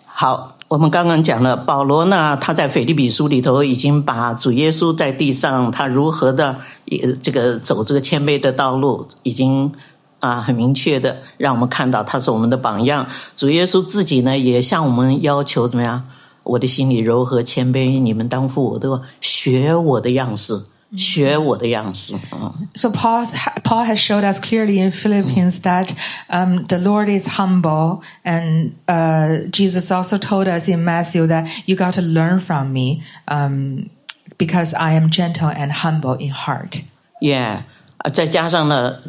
[0.04, 6.58] 好，我们刚刚讲了，保罗呢，他在腓立比书里头已经把主耶稣在地上他如何的
[6.90, 9.72] 呃这个走这个谦卑的道路，已经
[10.18, 13.06] 啊很明确的让我们看到他是我们的榜样。
[13.34, 16.04] 主耶稣自己呢，也向我们要求怎么样？
[16.43, 20.63] 我的心里柔和谦卑，你们当负我的，学我的样式，
[20.95, 22.13] 学我的样式。
[22.31, 23.25] 嗯， So Paul,
[23.63, 25.91] Paul has showed us clearly in Philippians that
[26.29, 31.75] um, the Lord is humble, and uh, Jesus also told us in Matthew that you
[31.75, 33.89] got to learn from me um,
[34.38, 36.83] because I am gentle and humble in heart.
[37.21, 37.63] 耶、
[37.97, 38.99] 啊，再加上呢，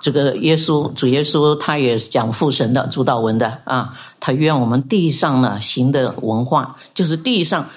[0.00, 7.68] 这个耶稣主耶稣他也是讲父神的主导文的啊，他愿我们地上呢行的文化，就是地上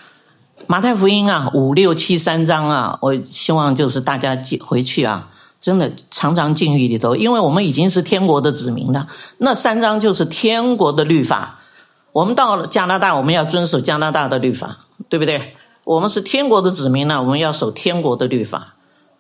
[0.65, 9.07] 马太福音啊五六七三章啊，我希望就是大家回去啊，真的常常进狱里头，因为我们已经是天国的子民了，
[9.39, 11.59] 那三章就是天国的律法。
[12.13, 14.77] 我们到了加拿大，我们要遵守加拿大的律法，
[15.09, 15.55] 对不对？
[15.83, 18.75] 我们是天国的子民呢，我们要守天国的律法。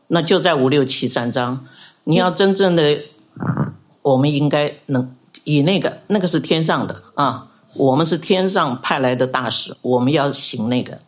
[0.07, 1.65] 那就在五六七三章，
[2.04, 2.82] 你要真正的，
[4.02, 10.98] 我们应该能以那个那个是天上的啊，我们是天上派来的大使，我们要行那个。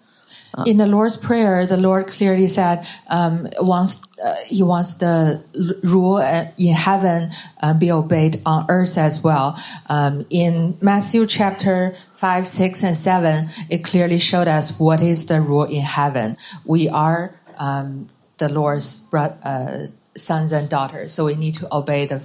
[0.66, 5.76] In the Lord's Prayer, the Lord clearly said um, wants uh, He wants the l-
[5.84, 7.30] rule uh, in heaven
[7.62, 9.54] uh, be obeyed on earth as well.
[9.88, 15.40] Um, in Matthew chapter five, six, and seven, it clearly showed us what is the
[15.40, 16.36] rule in heaven.
[16.64, 22.06] We are um, the Lord's bro- uh, sons and daughters, so we need to obey
[22.06, 22.20] the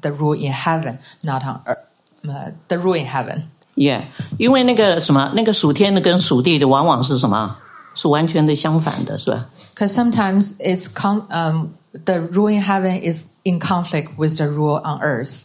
[0.00, 1.78] the rule in heaven, not on earth.
[2.26, 3.44] Uh, the rule in heaven.
[3.76, 7.54] 耶、因为那个什么，那个属天的跟属地的往往是什么？
[7.94, 9.46] 是完全的相反的，是吧？
[9.74, 11.68] Because sometimes it's com- um,
[12.04, 15.44] the rule in heaven is in conflict with the rule on earth.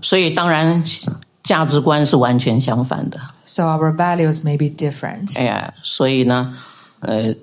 [0.00, 0.82] 所以当然
[1.42, 3.18] 价值观是完全相反的。
[3.44, 5.36] So our values may be different.
[5.38, 6.56] 哎呀，所以呢，
[7.00, 7.34] 呃，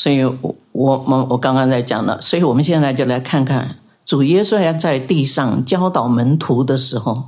[0.00, 7.24] 所以我我我我刚刚在讲了，所以我们现在就来看看主耶稣要在地上教导门徒的时候，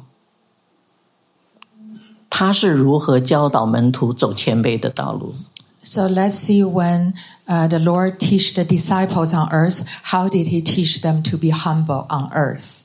[2.30, 5.34] 他是如何教导门徒走谦卑的道路。
[5.82, 7.12] So let's see when
[7.46, 11.50] uh, the Lord teach the disciples on earth, how did he teach them to be
[11.50, 12.84] humble on earth?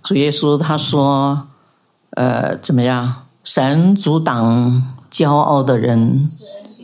[0.00, 1.48] 主耶稣他说，
[2.10, 3.26] 呃，怎么样？
[3.42, 6.30] 神阻挡骄傲的人，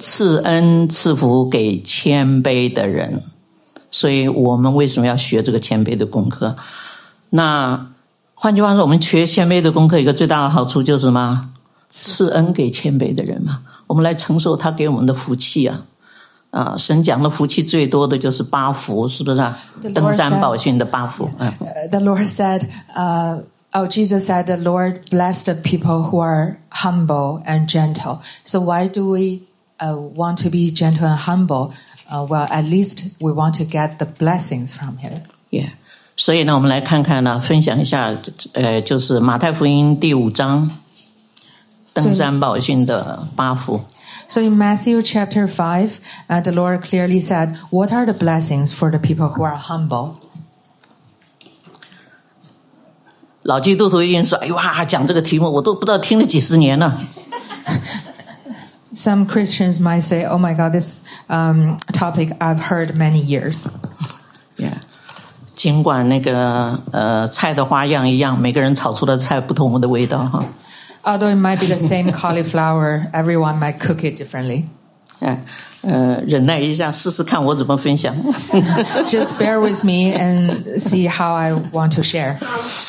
[0.01, 3.23] 赐恩赐福给谦卑的人。
[3.93, 6.57] 所以我们为什么要学这个谦卑的功课？
[7.31, 7.89] 那
[8.35, 11.51] 换句话说，我们学谦卑的功课，一个最大的好处就是什么？
[11.89, 13.61] 赐恩给谦卑的人嘛。
[13.89, 15.83] 我们来承受他给我们的福气啊！
[16.53, 19.59] 啊，神讲的福气最多的就是八福，是不是啊？
[19.93, 21.29] 登山宝训的八福。
[21.39, 21.53] 嗯。
[21.61, 22.63] Uh, the Lord said,
[22.95, 23.41] uh,
[23.73, 28.89] "Oh, Jesus said, the Lord blessed the people who are humble and gentle." So why
[28.89, 29.41] do we
[29.80, 31.74] uh, want to be gentle and humble?
[32.10, 35.24] Uh, well, at least we want to get the blessings from Him.
[35.50, 35.72] Yeah，
[36.16, 38.16] 所以呢，我们来看看呢，分享一下，
[38.54, 40.70] 呃，就是马太福音第五章
[41.94, 43.82] 登山宝训的八福。
[44.28, 45.94] So in Matthew chapter five,
[46.28, 50.16] uh, the Lord clearly said, "What are the blessings for the people who are humble?"
[53.44, 57.00] 老基督徒一定说：“哎哇，讲这个题目我都不知道听了几十年了。
[58.94, 63.68] Some Christians might say, "Oh my God, this um, topic I've heard many years."
[64.58, 64.76] Yeah，
[65.54, 70.40] 尽管那个呃菜的花样一样，每个人炒出来的菜不同的味道哈。
[71.04, 74.66] Although it might be the same cauliflower, everyone might cook it differently.
[75.20, 75.40] 哎，
[75.83, 78.15] 呃，忍耐一下，试试看我怎么分享。
[79.07, 82.37] Just bear with me and see how I want to share.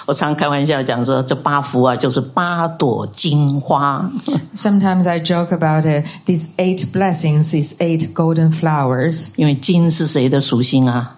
[0.06, 4.12] 我常开玩笑讲说，这八福啊，就是八朵金花。
[4.56, 6.06] Sometimes I joke about it.
[6.25, 11.15] These eight blessings, these eight golden flowers, 因为金是谁的属性啊？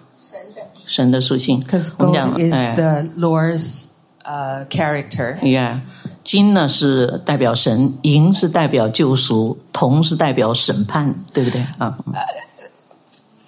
[0.86, 1.64] 神的属性。
[1.64, 3.86] because 我们 gold，is 哎 the Lord's
[4.24, 5.38] 呃 character。
[5.38, 5.80] Yeah，
[6.24, 11.96] 金呢是代表神，银是代表救赎，铜是代表审判，对不对啊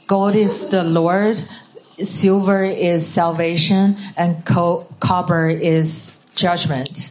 [0.07, 1.41] ？Gold is the Lord,
[1.99, 4.37] silver is salvation, and
[5.01, 7.09] copper is judgment。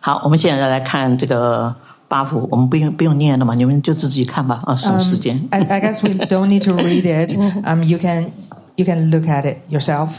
[0.00, 1.74] 好，我们现在来看这个。
[2.08, 5.48] 八福，我们不用不用念了嘛，你们就自己看吧，啊，省时间。
[5.50, 7.34] I I guess we don't need to read it.
[7.64, 8.30] Um, you can
[8.76, 10.16] you can look at it yourself.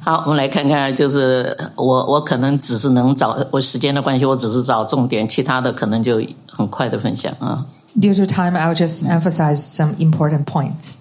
[0.00, 7.66] 好，我们来看看，就是我我可能只是能找我时间的关系，我只是找重点，其他的可能就很快的分享啊。
[8.00, 10.94] Due to time, I'll just emphasize some important points.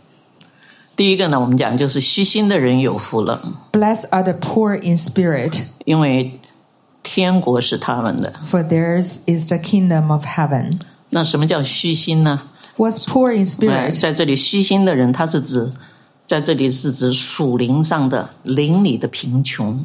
[0.96, 6.40] 第一个呢，我们讲就是虚心的人有福了，Blessed are the poor in spirit, 因为
[7.02, 8.34] 天国是他们的。
[8.52, 10.80] for theirs is the kingdom of heaven.
[11.12, 12.42] 那什么叫虚心呢
[12.76, 14.00] ？What's poor in 哎 spirit?
[14.02, 15.72] 在这里虚心的人，他是指
[16.30, 19.84] 在这里是指属灵上的灵里的贫穷。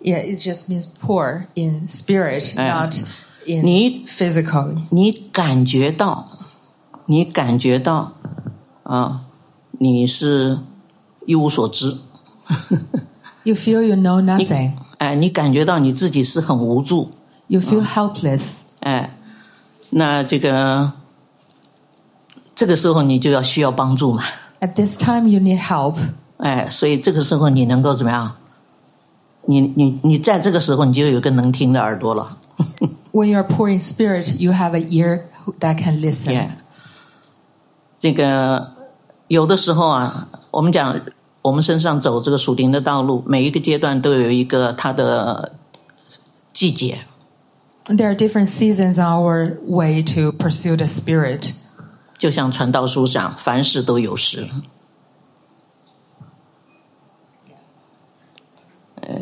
[0.00, 2.72] Yeah, it just means poor in spirit, Eh.
[2.72, 2.94] not
[3.44, 4.76] in 你 physical.
[4.90, 6.28] 你感觉到，
[7.06, 8.12] 你感觉到
[8.84, 9.22] 啊，
[9.72, 10.60] 你是
[11.26, 11.98] 一无所知
[13.42, 14.74] ，You feel you know nothing.
[14.98, 17.10] 哎，你感觉到你自己是很无助
[17.48, 18.60] ，You feel helpless.
[18.78, 19.18] 哎，
[19.90, 20.92] 那这个
[22.58, 24.24] 这个时候你就要需要帮助嘛
[24.58, 25.94] ，At this time, you need help.
[26.38, 28.32] 哎，所以这个时候你能够怎么样？
[29.46, 32.36] 你你你在这个时候你就有一个能听的耳朵了。
[33.12, 35.20] When you are poor in spirit, you have an ear
[35.60, 36.32] that can listen.
[36.32, 36.48] Yeah，
[38.00, 38.72] 这个
[39.28, 41.00] 有的时候啊，我们讲
[41.42, 45.52] 我们身上走这个属灵的道路，每一个阶段都有一个它的
[46.52, 46.98] 季节。
[47.84, 51.52] There are different seasons on our way to pursue the spirit.
[52.18, 54.48] 就像传道书上，凡事都有时。
[59.00, 59.20] 呃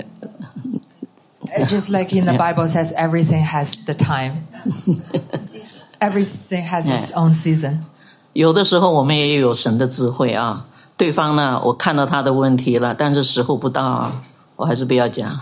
[1.67, 4.47] Just like in the Bible says, everything has the time.
[6.01, 7.81] everything has its own season.
[8.33, 10.67] 有的时候我们也有神的智慧啊。
[10.97, 14.23] 对方呢，我看到他的问题了，但是时候不到啊，
[14.57, 15.39] 我还是不要讲。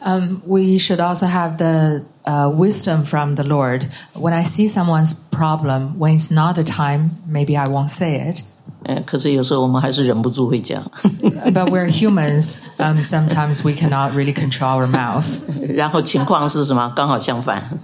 [0.00, 3.87] Um, we should also have the uh, wisdom from the Lord.
[4.13, 8.43] When I see someone's problem, when it's not the time, maybe I won't say it.
[8.87, 10.83] 嗯，可是有时候我们还是忍不住会讲。
[11.01, 12.57] But we're humans.
[12.77, 15.25] Um, sometimes we cannot really control our mouth.
[15.75, 16.93] 然后情况是什么？
[16.95, 17.79] 刚好相反，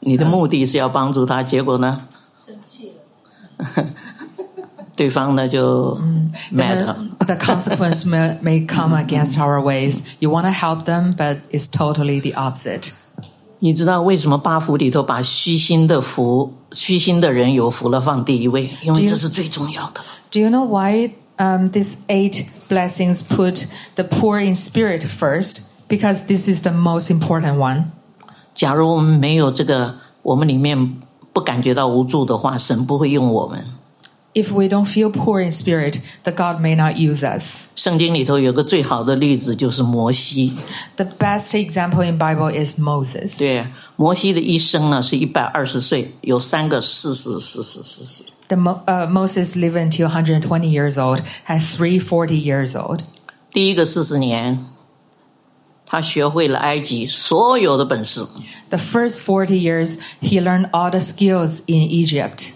[0.00, 2.02] 你的目的是要帮助他，结果呢？
[4.96, 5.98] 对方呢就
[6.52, 6.96] mad 了。
[7.20, 10.02] the consequence may, may come against our ways.
[10.18, 12.92] You want to help them, but it's totally the opposite.
[13.59, 18.69] 你知道为什么八福里头把虚心的福、虚心的人有福了放第一位？
[18.81, 20.01] 因为这是最重要的。
[20.31, 25.61] Do you know why um, these eight blessings put the poor in spirit first?
[25.87, 27.85] Because this is the most important one.
[28.53, 30.97] 假如我们没有这个，我们里面
[31.31, 33.63] 不感觉到无助的话，神不会用我们。
[34.34, 37.66] if we don't feel poor in spirit, the God may not use us.
[37.74, 40.54] 圣经里头有个最好的例子就是摩西。
[40.96, 43.38] The best example in Bible is Moses.
[43.38, 43.66] 对，
[43.96, 48.22] 摩西的一生呢是一百二十岁，有三个四十、四十、四十。
[48.48, 53.00] The Mo, uh, Moses lived until 120 years old, had three 40 years old.
[53.52, 54.64] 第一个四十年，
[55.86, 58.26] 他学会了埃及所有的本事，
[58.68, 62.46] The first 40 years, he learned all the skills in Egypt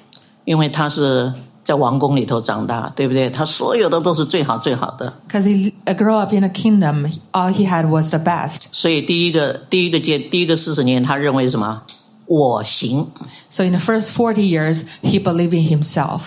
[0.45, 1.33] 因为他是
[1.70, 3.30] 在王宫里头长大，对不对？
[3.30, 5.14] 他所有的都是最好最好的。
[5.28, 7.08] because he uh, grew up in a kingdom.
[7.32, 8.64] All he had was the best.
[8.72, 11.84] 所以第一个第一个阶第一个四十年，他认为什么？
[12.26, 13.12] 我行
[13.52, 16.22] ，So in the first forty years, he believed in himself.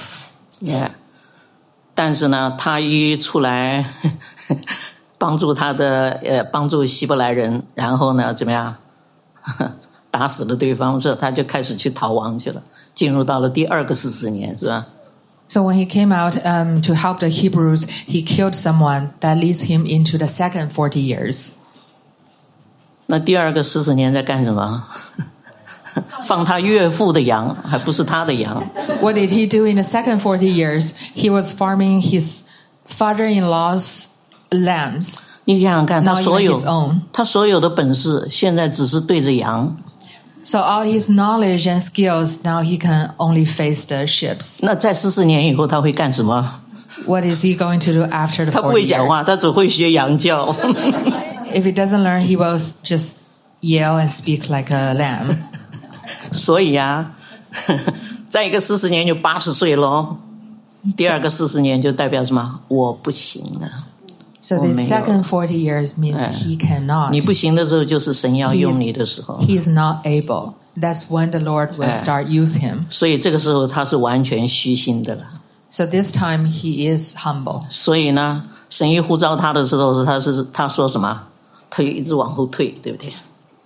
[0.60, 0.90] Yeah.、
[1.96, 3.86] 但是呢，他一出来
[5.18, 8.76] 帮助他的呃帮助希伯来人，然后呢怎么样
[10.12, 12.62] 打死了对方，这他就开始去逃亡去了，
[12.94, 14.86] 进入到了第二个四十年，是吧？
[15.51, 19.85] So when he came out um, to help the Hebrews, he killed someone that leads him
[19.85, 21.53] into the second 40 years.
[23.05, 24.83] 那第二个四十年在干什么？
[26.23, 28.61] 放他岳父的羊，还不是他的羊。
[29.01, 30.91] What did he do in the second 40 years?
[31.15, 32.41] He was farming his
[32.87, 34.07] father-in-law's
[34.51, 35.21] lambs.
[35.45, 36.99] 你想想看，他 Not even 所有 his own.
[37.13, 39.77] 他所有的本事，现在只是对着羊。
[40.43, 44.59] So all his knowledge and skills, now he can only face the ships.
[44.61, 46.61] 那在四十年以后，他会干什么？
[47.05, 49.09] What is he going to do after the 他不 40会讲 years?
[49.09, 50.53] 话，他只会学羊叫。
[51.53, 53.17] If he doesn't learn, he will just
[53.61, 55.37] yell and speak like a lamb.
[56.31, 57.13] 所以啊，
[58.29, 60.17] 再一个四十年就八十岁喽。
[60.95, 62.61] 第二个四十年就代表什么？
[62.69, 63.69] 我不行了。
[64.41, 64.89] So the 我没有。
[64.89, 67.11] second 40 years means he cannot.
[67.11, 69.39] 你不行的时候，就是神要用你的时候。
[69.41, 70.53] He is not able.
[70.79, 71.97] That's when the Lord will Eh.
[71.97, 72.85] start use him.
[72.89, 75.23] 所以这个时候他是完全虚心的了。
[75.69, 77.63] So this time he is humble.
[77.69, 81.23] 所以呢，神一呼召他的时候，他是他说什么？
[81.69, 83.11] 他就一直往后退，对不对？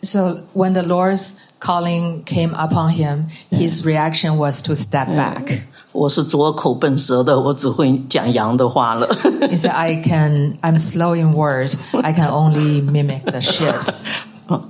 [0.01, 5.61] So when the Lord's calling came upon him, his reaction was to step back.
[5.95, 9.07] 我是左口笨舌的，我只会讲羊的话了。
[9.41, 11.73] He said, I can, I'm slow in word.
[12.01, 14.03] I can only mimic the ships.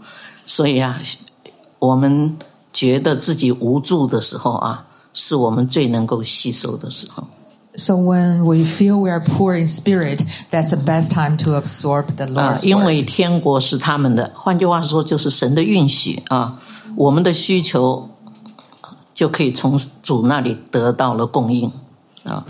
[0.45, 0.99] 所以啊，
[1.79, 2.37] 我们
[2.73, 7.23] 觉得自己无助的时候啊，是我们最能够吸收的时候。
[7.75, 12.07] So when we feel we are poor in spirit, that's the best time to absorb
[12.17, 12.85] the 啊， Lord's 因 word.
[12.85, 16.59] 为天国是他们的，换句话说，就是神的允许啊，
[16.97, 18.09] 我们的需求
[19.15, 21.71] 就可以从主那里得到了供应。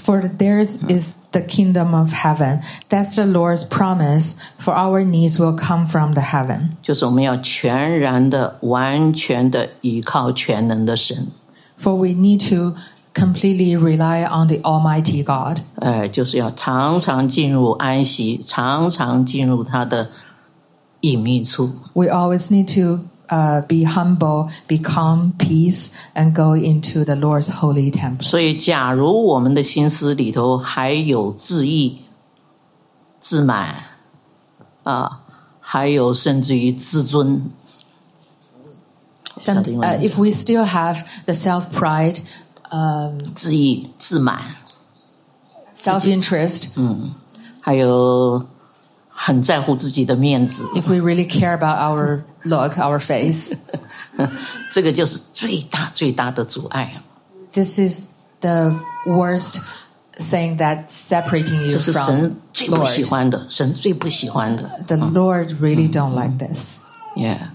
[0.03, 2.61] For theirs is the kingdom of heaven.
[2.89, 4.35] That's the Lord's promise.
[4.59, 6.71] For our needs will come from the heaven.
[6.81, 11.27] 就是我们要全然的、完全的依靠全能的神，
[11.79, 12.77] For we need to
[13.13, 15.59] completely rely on the Almighty God.
[15.75, 20.09] 哎，就是要常常进入安息，常常进入他的
[20.99, 21.71] 隐秘处。
[21.93, 27.49] We always need to uh, be humble, be calm, peace, and go into the Lord's
[27.49, 28.23] holy temple.
[28.23, 32.03] 所以，假如我们的心思里头还有自义、
[33.19, 33.83] 自满
[34.83, 35.21] 啊，
[35.59, 37.49] 还有甚至于自尊，
[39.39, 42.19] Some, uh, if we still have the self pride,
[42.69, 44.39] um, 自义、自满，
[45.75, 46.69] self interest,
[47.61, 48.45] 还有
[49.15, 53.55] 很在乎自己的面子， if we really care about our look, our face,
[54.71, 56.93] 这个就是最大最大的阻碍。
[57.53, 58.07] this is
[58.39, 58.73] the
[59.05, 59.59] worst
[60.17, 63.09] thing that's separating you 这是 from 神最不喜 Lord.
[63.09, 64.63] 欢的，神最不喜欢的。
[64.87, 66.79] The Lord really don't like this.
[67.15, 67.49] Yeah，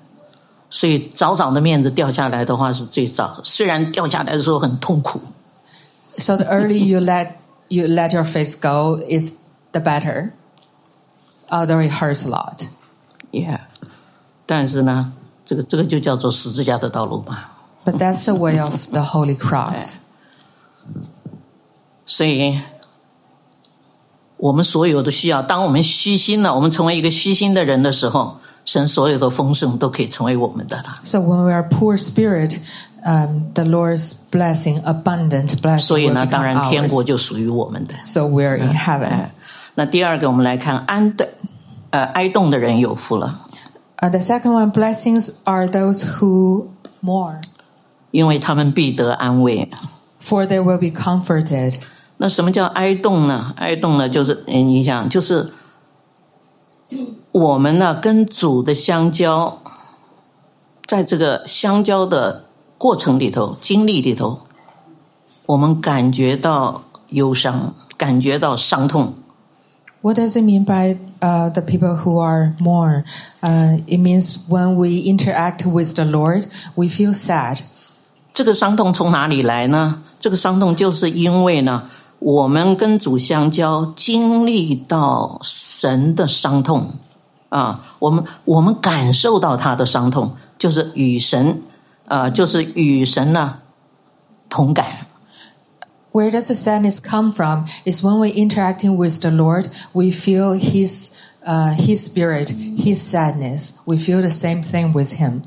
[0.70, 5.20] 所以早早的面子掉下来的话是最早，虽然掉下来的时候很痛苦，
[6.18, 7.32] So the early you let
[7.68, 9.36] you let your face go is
[9.72, 10.30] the better.
[11.50, 12.66] Although it hurts a lot.
[13.30, 13.60] Yeah，
[14.46, 15.12] 但是呢，
[15.44, 17.38] 这个这个就叫做十字架的道路嘛。
[17.84, 19.98] But that's the way of the Holy Cross.
[22.04, 22.60] 所以，
[24.36, 31.00] 我们所有的需要，当我们虚心了，我们成为一个虚心的人的时候，神所有的丰盛都可以成为我们的了。
[31.04, 32.58] So when we are poor spirit,
[33.04, 37.06] um, the Lord's blessing, abundant 所 blessing, 以 will 呢，当 become 然天国 ours.
[37.06, 37.94] 就属于我们的。
[38.04, 39.30] So we're in heaven.
[39.71, 41.29] 哎，那第二个，我们来看安的，
[41.91, 43.41] 呃，哀动的人有福了
[43.97, 46.67] ，Uh, the second one, blessings are those who
[47.01, 47.41] mourn,
[48.11, 49.69] 因为他们必得安慰。
[50.21, 51.79] for they will be comforted.
[52.17, 53.53] 那什么叫哀动呢？
[53.57, 55.51] 哀动呢，就是嗯你想，就是
[57.31, 59.59] 我们呢跟主的相交，
[60.85, 62.45] 在这个相交的
[62.77, 64.41] 过程里头、经历里头，
[65.47, 69.15] 我们感觉到忧伤，感觉到伤痛。
[70.02, 73.04] What does it mean by uh, the people who are mourn?
[73.42, 77.60] Uh, it means when we interact with the Lord, we feel sad.
[78.32, 80.02] 这个伤痛从哪里来呢？
[80.20, 81.88] 这个伤痛就是因为呢，
[82.20, 86.86] 我们跟主相交，经历到神的伤痛
[87.48, 91.62] 啊，我们我们感受到他的伤痛，就是与神
[92.06, 93.58] 啊，就是与神呢
[94.48, 94.86] 同感。
[96.12, 97.66] Where does the sadness come from?
[97.84, 101.10] Is when we interacting with the Lord, we feel His
[101.46, 103.80] uh, His spirit, His sadness.
[103.86, 105.42] We feel the same thing with Him.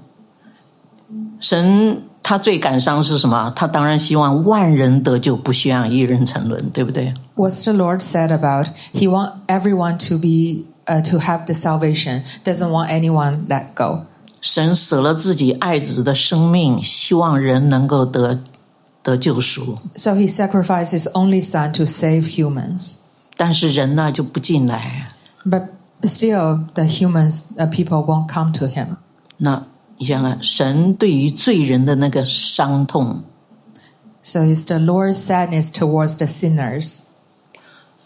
[1.40, 3.52] 神他最感伤是什么？
[3.56, 7.14] 他当然希望万人得救，不希望一人沉沦，对不对？
[7.36, 8.68] What's the Lord said about?
[8.94, 12.22] He want everyone to be uh, to have the salvation.
[12.44, 14.02] Doesn't want anyone let go.
[14.42, 18.40] 神舍了自己爱子的生命，希望人能够得
[19.04, 19.78] 得救赎。
[19.96, 22.96] So He sacrificed His only Son to save humans.
[23.38, 25.14] 但是人呢就不进来。
[25.46, 25.68] But
[26.04, 28.98] still, the humans, uh, people won't come to Him.
[29.38, 29.66] 那
[29.98, 33.24] 你想想，神对于罪人的那个伤痛，
[34.22, 37.04] So it's the Lord's sadness towards the sinners.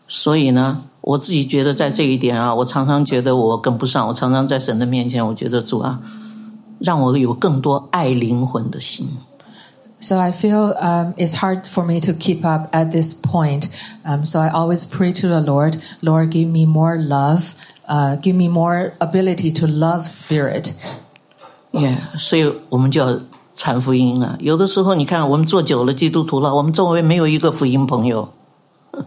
[0.07, 4.07] 所以呢，我自己觉得在这一点啊，我常常觉得我跟不上。
[4.07, 5.99] 我常常在神的面前，我觉得主啊，
[6.79, 9.09] 让我有更多爱灵魂的心。
[9.99, 13.69] So I feel um, it's hard for me to keep up at this point.
[14.05, 17.55] Um, so I always pray to the Lord, Lord, give me more love,
[17.87, 20.73] uh, give me more ability to love spirit.
[21.71, 23.17] 耶、所以我们就要
[23.55, 24.37] 传福音了。
[24.41, 28.27] 有的时候，你看我们做久了基督徒了，我们周围没有一个福音朋友，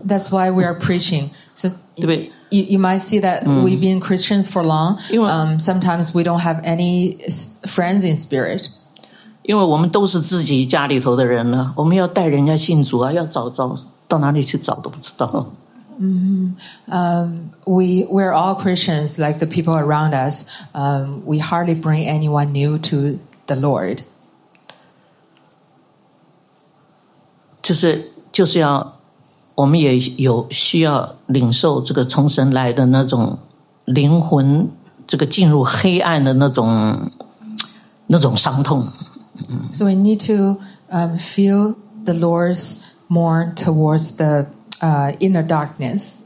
[0.09, 1.28] That's why we are preaching.
[1.55, 2.32] So 对不对？
[2.51, 4.97] you, you might see that we've been Christians for long.
[5.11, 8.68] 因为- Um, sometimes we don't have any s- friends in spirit.
[9.44, 13.76] 因为我们都是自己家里头的人了，我们要带人家信主啊，要找找
[14.08, 15.48] 到哪里去找都不知道。
[15.98, 16.56] 嗯。
[17.66, 20.46] we we're all Christians, like the people around us.
[20.74, 24.00] Um, we hardly bring anyone new to the Lord.
[27.62, 28.98] 就是就是要，
[29.56, 33.38] 我们也有需要领受这个从神来的那种
[33.86, 34.70] 灵魂，
[35.08, 37.12] 这个进入黑暗的那种
[38.08, 38.88] 那种伤痛。
[39.72, 40.61] So we need to
[40.91, 44.47] um, feel the Lord's mourn towards the
[44.80, 46.22] uh, inner darkness.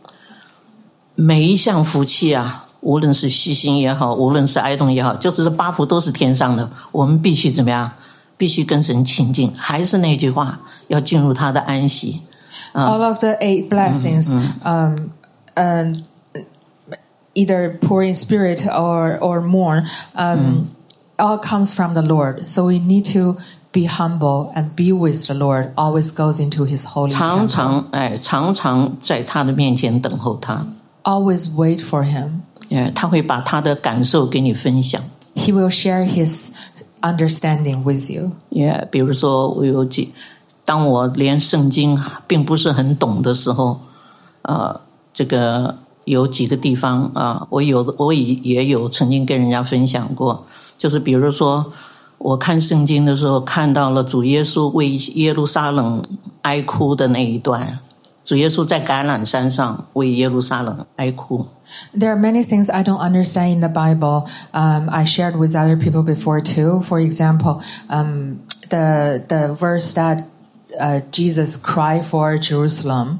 [1.15, 7.91] 每一项福气啊，无论是虚心也好，无论是哀动也好，就是这八福都是天上的，我们必须怎么样？
[8.37, 9.53] 必须跟神亲近。
[9.55, 12.23] 还是那句话，要进入他的安息。
[12.73, 14.33] All of the eight blessings,
[14.63, 15.11] um,
[15.57, 16.05] and
[17.35, 20.69] either poor in spirit or or mourn, um,
[21.19, 22.49] all comes from the Lord.
[22.49, 23.37] So we need to
[23.73, 25.73] be humble and be with the Lord.
[25.77, 27.49] Always goes into His holy 常 temple.
[27.49, 30.67] 常哎，常常在他的面前等候他。
[31.05, 32.41] Always wait for Him.
[32.71, 35.01] 哎，他会把他的感受给你分享。
[35.35, 36.53] He will share His
[37.01, 38.33] understanding with you.
[38.51, 40.13] 也、比如说，我有几，
[40.65, 43.81] 当我连圣经并不是很懂的时候，
[44.43, 44.81] 呃，
[45.15, 50.45] 这个有几个地方啊、我有的我也也有曾经跟人家分享过，
[50.79, 51.73] 就是比如说，
[52.19, 56.03] 我看圣经的时候看到了主耶稣为耶路撒冷
[56.43, 57.79] 哀哭的那一段，
[58.25, 61.47] 主耶稣在橄榄山上为耶路撒冷哀哭。
[61.97, 64.29] There are many things I don't understand in the Bible.
[64.53, 66.81] Um, I shared with other people before too.
[66.81, 70.25] For example, um, the the verse that
[70.81, 73.19] uh, Jesus cried for Jerusalem.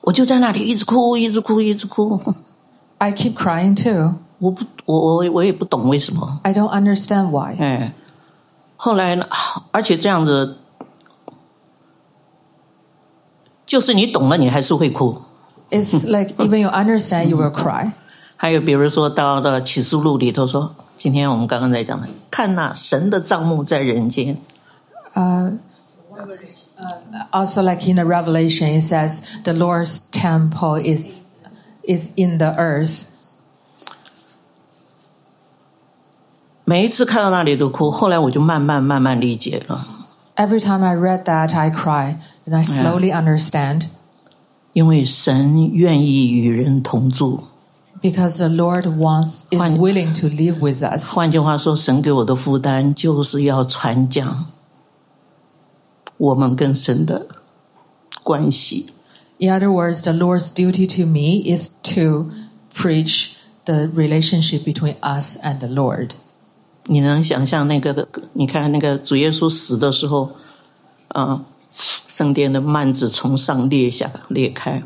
[0.00, 2.20] 我就在那里一直哭，一直哭，一直哭。
[2.98, 4.14] I keep crying too.
[4.39, 6.39] 我不，我我我也不懂为什么。
[6.43, 7.55] I don't understand why.
[7.59, 7.93] 哎，
[8.75, 9.25] 后来呢，
[9.71, 10.57] 而且这样子，
[13.65, 15.21] 就是你懂了，你还是会哭。
[15.69, 17.91] It's like even you understand, you will cry.
[18.35, 24.37] 还有比如说到了启示录里头说，今天我们刚刚在讲的，看那神的帐幕在人间，
[25.13, 25.51] 呃
[27.31, 31.21] ，Also like in the Revelation, it says the Lord's temple is
[31.83, 33.07] is in the earth.
[36.66, 37.90] 每一次看到那里都哭。
[37.90, 39.86] 后来我就慢慢慢慢理解了，
[40.36, 42.16] Every time I read that, I cry,
[42.46, 43.86] and I slowly understand
[44.72, 47.44] 因为神愿意与人同住。
[48.00, 49.78] because the Lord wants is Fine.
[49.78, 51.14] willing to live with us.
[51.14, 54.46] 换句话说，神给我的负担就是要传讲
[56.16, 57.26] 我们跟神的
[58.24, 58.86] 关系。
[59.38, 62.30] In other words, the Lord's duty to me is to
[62.74, 63.34] preach
[63.66, 66.14] the relationship between us and the Lord.
[66.87, 68.07] 你能想象那个的？
[68.33, 70.29] 你看那个主耶稣死的时候，
[71.09, 71.43] 啊、
[72.07, 74.81] 圣殿的幔子从上裂下裂开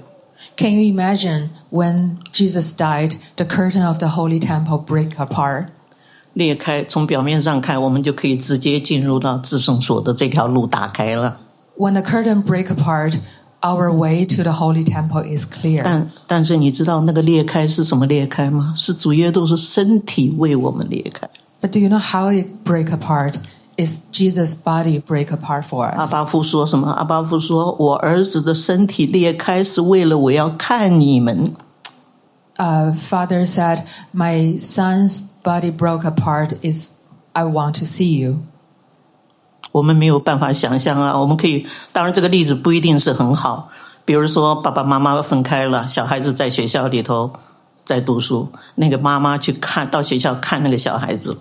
[0.57, 5.67] ，Can you imagine when Jesus died, the curtain of the holy temple break apart?
[6.33, 11.37] 裂开，从表面上看，我们就可以直接进入到至圣所的这条路打开了。
[11.77, 13.17] When the curtain break apart,
[13.61, 15.81] our way to the holy temple is clear.
[15.83, 18.73] 但但是你知道那个裂开是什么裂开吗？
[18.77, 21.29] 是主耶稣是身体为我们裂开。
[21.60, 23.36] But do you know how it break apart?
[23.76, 26.12] Is Jesus' body break apart for 阿 us?
[26.12, 26.90] 巴夫说什么？
[26.92, 31.52] 阿巴夫说：“我儿子的身体裂开是为了我要看你们。
[32.56, 33.82] Uh, Father said,
[34.14, 36.56] "My son's body broke apart.
[36.62, 36.88] Is
[37.32, 38.38] I want to see you."
[39.72, 41.18] ”我们没有办法想象啊。
[41.18, 43.68] 我们可以，当然这个例子不一定是很好。
[44.06, 47.30] 比如说，爸爸妈妈分开了，小孩子在学校里头
[47.84, 51.36] 在读书，那个妈妈去看到学校看那个小孩子，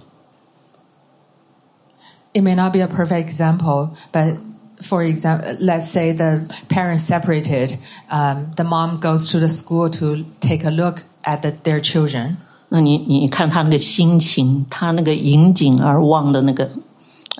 [2.34, 4.38] It may not be a perfect example, but
[4.82, 7.78] for example, let's say the parents separated.
[8.12, 12.38] Um, the mom goes to the school to take a look at the, their children.
[12.68, 16.70] 那你你看他那个心情，他那个引颈而望的那个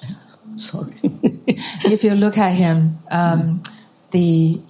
[0.02, 0.16] 哎呀，
[0.56, 0.94] sorry，
[1.84, 3.60] if you look at him, um,
[4.12, 4.62] the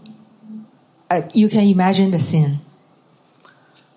[1.10, 2.60] uh, you can imagine the scene.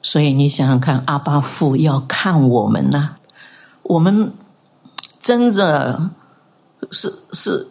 [0.02, 3.14] 所以你想想看，阿巴父要看我们呐、
[3.84, 4.32] 我们
[5.23, 6.11] 真的
[6.91, 7.67] 是是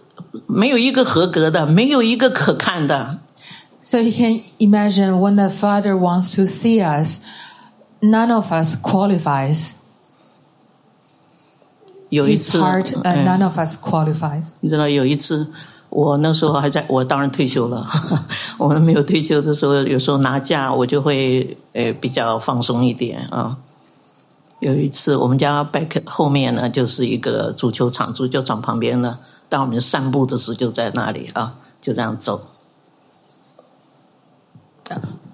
[0.47, 3.19] 没有一个合格的，没有一个可看的。
[3.83, 7.21] So you can imagine when the Father wants to see us,
[8.01, 9.73] none of us qualifies.
[12.09, 14.55] 有一次 uh, 嗯 none of us qualifies.
[14.61, 15.53] 你知道有一次，
[15.91, 17.87] 我那时候还在，我当然退休了。
[18.57, 23.59] 我们没有退休的时候，有时候拿假，我就会呃比较放松一点啊。
[24.63, 32.47] 有一次，我们家 back 后面呢，就是一个足球场，足球场旁边呢，当我们散步的时候就在那里啊，就这样走。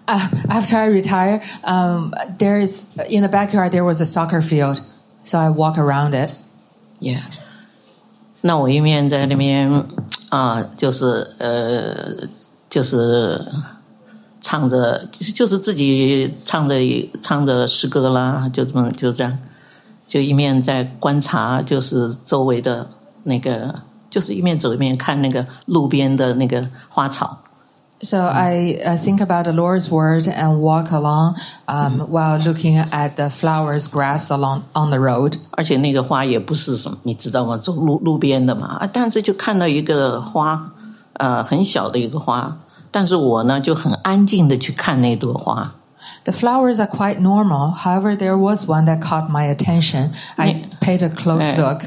[0.06, 0.18] Uh,
[0.48, 4.80] after I retire, um, there is in the backyard there was a soccer field,
[5.24, 6.30] so I walk around it.
[6.98, 7.24] Yeah，
[8.40, 9.84] 那我一面在那边
[10.30, 12.28] 啊，就是呃，
[12.70, 13.52] 就是
[14.47, 16.75] 唱着，就是自己唱着
[17.21, 19.37] 唱着诗歌啦，就这么就这样，
[20.07, 22.89] 就一面在观察，就是周围的
[23.23, 23.73] 那个，
[24.09, 27.39] 就是一面走一面看那个路边的那个花草。
[28.01, 31.35] So I uh, think about the Lord's word and walk along
[31.67, 35.37] um, while looking at the flowers, grass along on the road.
[35.51, 37.57] 而且那个花也不是什么，你知道吗？
[37.57, 40.73] 走路路边的嘛，啊，但是就看到一个花，
[41.13, 42.57] 呃，很小的一个花，
[42.90, 45.74] 但是我呢就很安静的去看那朵花
[46.24, 47.74] ，The flowers are quite normal.
[47.74, 50.10] However, there was one that caught my attention.
[50.36, 51.56] I paid a close Eh.
[51.56, 51.82] look.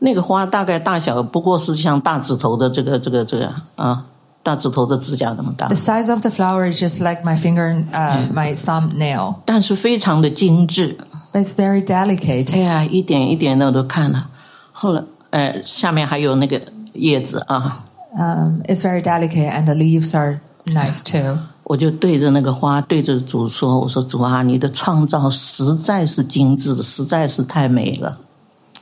[0.00, 4.04] 那个花大概大小不过是像大指头的这个这个这个啊，
[4.44, 10.96] 大指头的指甲那么大 The，size of the flower is just like my finger, uh, my thumbnail, 但是非常的精致。
[11.32, 12.54] but it's very delicate.
[12.54, 14.28] 哎呀，一点一点的我都看了。
[14.70, 16.60] 后来，呃，下面还有那个
[16.92, 17.84] 叶子啊，
[18.15, 21.39] Um, it's very delicate, and the leaves are nice too.
[21.63, 28.19] 我就对着那个花，对着主说：“我说主啊，你的创造实在是精致，实在是太美了。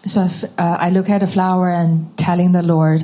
[0.05, 3.03] So if, uh, I look at the flower and telling the Lord,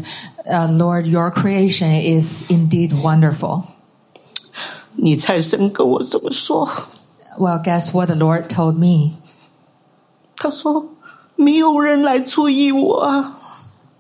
[0.50, 3.64] uh, Lord, your creation is indeed wonderful.
[4.96, 6.68] 你才生跟我这么说。
[7.38, 9.14] Well, guess what the Lord told me?
[10.36, 10.98] 他说：“
[11.38, 13.38] 没有人来注意我啊，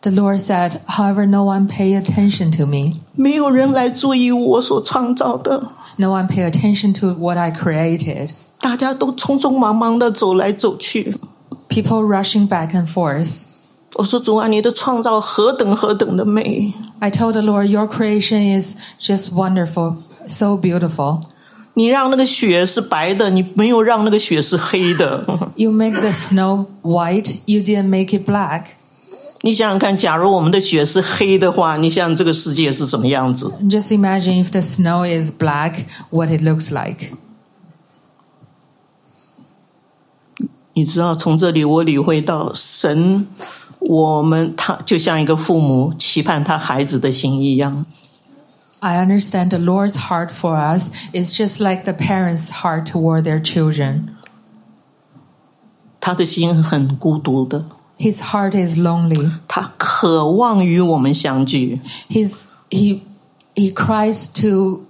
[0.01, 2.93] The Lord said, however, no one pay attention to me.
[3.15, 8.29] 没有人来注意我所创造的， No one pay attention to what I created.
[8.59, 11.17] 大家都匆匆忙忙的走来走去。
[11.67, 13.41] People rushing back and forth.
[13.95, 16.73] 我说主啊，你的创造何等何等的美！
[16.99, 19.95] I told the Lord, your creation is just wonderful,
[20.27, 21.21] so beautiful.
[21.73, 25.25] 你让那个雪是白的，你没有让那个雪是黑的。
[25.55, 28.63] You make the snow white, you didn't make it black.
[29.44, 37.16] 你想想看，假如我们的雪是黑的话，你想想这个世界是什么样子？Just imagine if the snow is black, what it looks like.
[40.74, 43.26] 你知道，从这里我领会到神，
[43.80, 47.84] 我们他就像一个父母期盼他孩子的心一样。
[48.78, 54.08] I understand the Lord's heart for us is just like the parents' heart toward their children.
[56.00, 57.66] 他的心很孤独的，
[58.01, 59.31] His heart is lonely.
[59.47, 61.81] 他渴望与我们相聚。
[62.09, 63.01] He's, he,
[63.55, 64.85] he cries to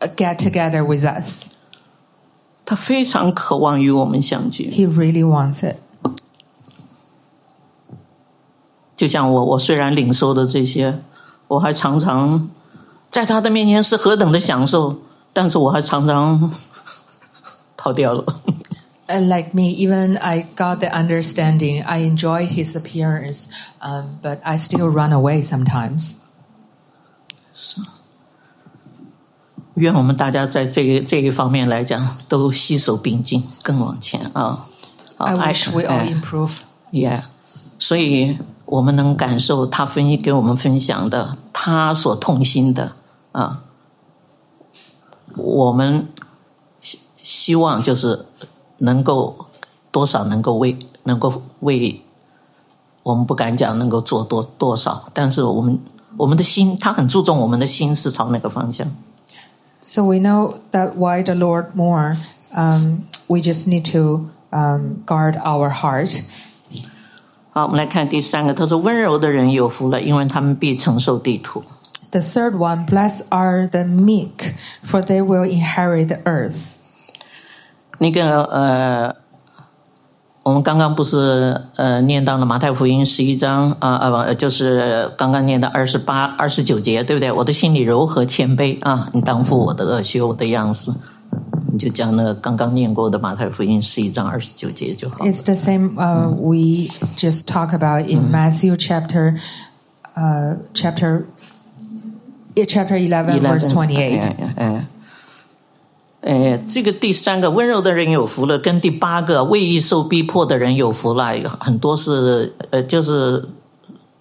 [0.00, 1.48] uh, get together with us.
[2.64, 5.76] 他非常渴望与我们相聚， He really wants it.
[8.94, 11.00] 就像我，我虽然领受的这些，
[11.48, 12.50] 我还常常
[13.10, 14.98] 在他的面前是何等的享受，
[15.32, 16.52] 但是我还常常
[17.76, 18.24] 跑掉了。
[19.12, 21.82] And like me, even I got the understanding.
[21.82, 23.48] I enjoy his appearance,
[23.80, 26.16] um, but I still run away sometimes.
[29.76, 34.66] 愿我们大家在这个这一方面来讲，都携手并进，更往前啊！
[35.16, 36.50] 好 I wish we all 哎 improve.
[36.90, 37.22] Yeah，
[37.78, 42.92] 所以我们能感受他分给我们分享的，他所痛心的
[43.32, 43.62] 啊，
[45.36, 46.08] 我们
[46.80, 48.26] 希希望就是
[48.82, 49.46] 能够
[49.90, 52.02] 多少能够为能够为，
[53.02, 55.78] 我们不敢讲能够做多多少，但是我们
[56.16, 58.86] 我们的心，他很注重我们的心是朝那个方向。
[59.86, 62.16] So we know that why the Lord more.
[62.50, 66.18] Um, we just need to um, guard our heart.
[67.50, 71.62] 好，我们来看第三个，他说：“温柔的人有福了，因为他们必承受地土。
[72.10, 76.81] The third one, blessed are the meek, for they will inherit the earth. ”
[78.02, 79.14] 那个呃，
[80.42, 87.30] 我们刚刚不是呃念到了马太福音十一章啊啊不，就是刚刚念到二十八、二十九节，对不对？
[87.32, 90.92] 我的心里柔和谦卑啊，你当负我的恶，学我的样式。
[91.70, 95.16] 你就讲那个刚刚念过的马太福音十一章二十九节就好。
[95.18, 99.38] It's the same uh, we just talk about in Matthew chapter,
[100.16, 101.26] uh, chapter,
[102.56, 104.24] eh, chapter 11, verse 28.
[104.24, 104.86] 哎哎
[106.25, 113.45] 哎，这个第三个温柔的人有福了，跟第八个为义受逼迫的人有福了，有很多是呃，就是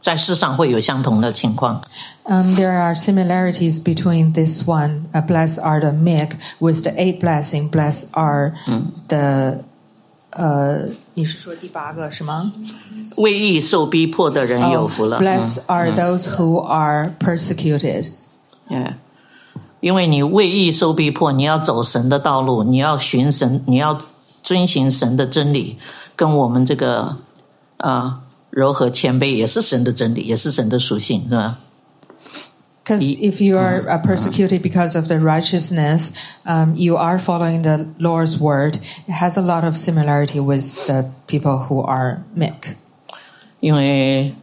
[0.00, 1.80] 在世上会有相同的情况。
[2.24, 7.68] Um, there are similarities between this one, uh, blessed are the meek, with the eight blessing,
[7.70, 8.54] blessed are
[9.08, 9.58] the,
[10.32, 12.52] uh, 你是说第八个是吗？
[13.16, 15.20] 为义受逼迫的人有福了。
[15.20, 18.08] blessed are those who are persecuted.
[18.68, 18.94] 嗯，
[19.82, 24.00] 因为你为义受逼迫，你要走神的道路，你要寻神，你要
[24.40, 25.76] 遵行神的真理，
[26.14, 27.16] 跟我们这个
[27.78, 28.20] 啊、
[28.50, 31.58] 柔和谦卑也是神的真理，也是神的属性，是吧
[32.84, 36.12] ？Because if you are uh, persecuted because of the righteousness,
[36.44, 38.78] um, you are following the Lord's word.
[39.08, 42.76] It has a lot of similarity with the people who are meek.
[43.58, 44.36] 因为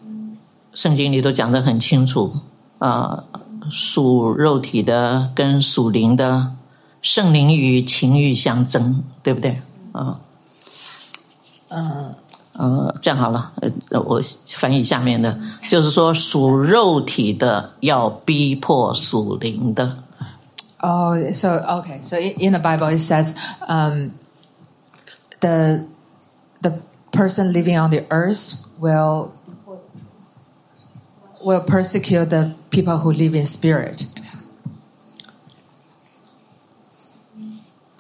[0.74, 2.34] 圣经里都讲得很清楚
[2.80, 3.24] 啊，
[3.72, 6.56] 属肉体的跟属灵的，
[7.02, 9.62] 圣灵与情欲相争，对不对？
[9.92, 10.20] 啊，
[11.70, 12.16] 嗯
[12.54, 13.54] 呃，这样好了，
[13.90, 14.20] 呃，我
[14.56, 15.40] 翻译下面的，
[15.70, 19.98] 就是说属肉体的要逼迫属灵的
[20.80, 22.04] ，Oh, so okay.
[22.04, 23.34] So in, in the Bible, it says
[23.68, 24.12] um,
[25.40, 25.86] the
[26.62, 26.74] the
[27.12, 29.30] person living on the earth will
[31.43, 34.07] will persecute the people who live in spirit.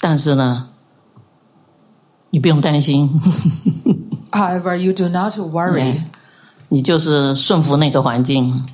[0.00, 0.68] 但是呢，
[2.30, 3.10] 你不用担心，
[4.30, 6.02] However, you do not worry.
[6.68, 8.66] 你就是顺服那个环境，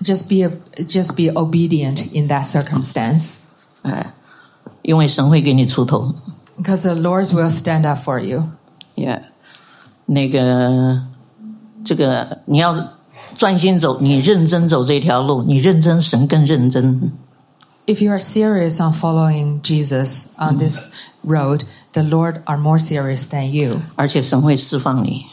[0.00, 3.38] Just be just be obedient in that circumstance,
[3.82, 4.14] 哎，
[4.82, 6.14] 因为神会给你出头。
[6.58, 8.50] because the Lord will stand up for you.
[8.94, 9.22] Yeah，
[10.06, 11.02] 那个
[11.83, 12.75] 这个你要
[13.37, 17.11] 专心走，你认真走这条路，你认真，神更认真。
[17.85, 20.89] If you are serious on following Jesus on this
[21.25, 25.25] road, the Lord are more serious than you, 而且神会释放你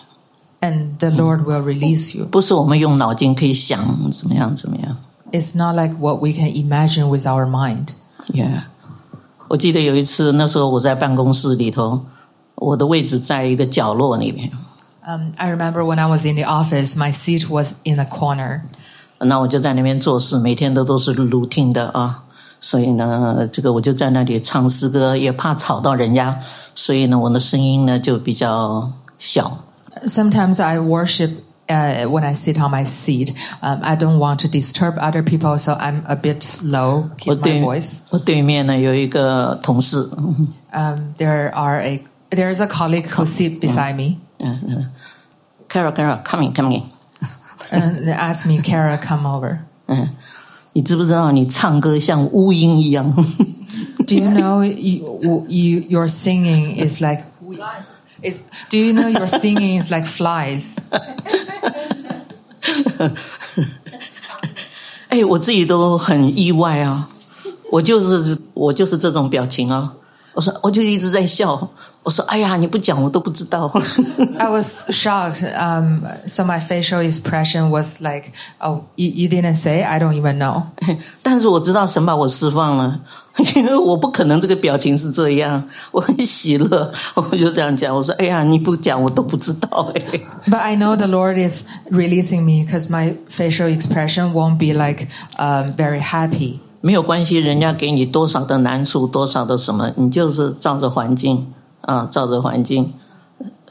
[0.61, 2.25] ，and the Lord will release you.
[2.27, 4.97] 不是我们用脑筋可以想怎么样怎么样。
[5.31, 7.91] It's not like what we can imagine with our mind.
[8.33, 8.63] Yeah，
[9.47, 12.01] 我记得有一次，那时候我在办公室里头，
[12.57, 14.51] 我的位置在一个角落里面，
[15.08, 18.62] Um, I remember when I was in the office, my seat was in a corner.
[19.20, 22.24] 那我就在那边做事，每天都都是 routine 的啊。
[22.60, 26.36] 所以呢，这个我就在那里唱诗歌，也怕吵到人家，
[26.74, 29.60] 所以呢，我的声音呢就比较小。
[30.06, 31.30] Sometimes I worship
[31.68, 33.34] uh, when I sit on my seat.
[33.62, 37.38] Um, I don't want to disturb other people, so I'm a bit low, 我 keep
[37.38, 38.00] my 对 voice.
[38.10, 40.10] 我对面呢有一个同事，
[40.74, 44.91] Um, there are a there's a colleague who sit beside me 嗯嗯
[45.69, 50.09] ，Carol Carol coming coming，and they ask me, "Kara, come over." 嗯，
[50.73, 53.13] 你知不知道你唱歌像乌蝇一样
[54.07, 57.25] ？Do you know you, you your singing is like
[58.23, 60.77] is Do you know your singing is like flies?
[65.09, 67.09] 哎，我自己都很意外啊！
[67.73, 69.93] 我就是我就是这种表情啊！
[70.35, 71.69] 我说我就一直在笑，
[72.04, 73.72] 我说：“哎呀，你不讲我都不知道。
[74.38, 75.42] I was shocked.
[75.58, 79.82] Um, so my facial expression was like, "Oh, you, you didn't say?
[79.82, 80.64] I don't even know."
[81.24, 83.00] ”但是我知道神把我释放了，
[83.56, 87.96] 因为我不可能这个表情是这样，我很喜乐，我就这样讲。
[87.96, 95.08] 我说：“哎呀，你不讲我都不知道。”哎， But I know the Lord is releasing me because my facial expression won't be like
[95.40, 96.60] um, very happy.
[96.82, 101.52] 没有关系，人家给你多少的难处，多少的什么，你就是照着环境
[101.90, 102.94] 啊，照着环境。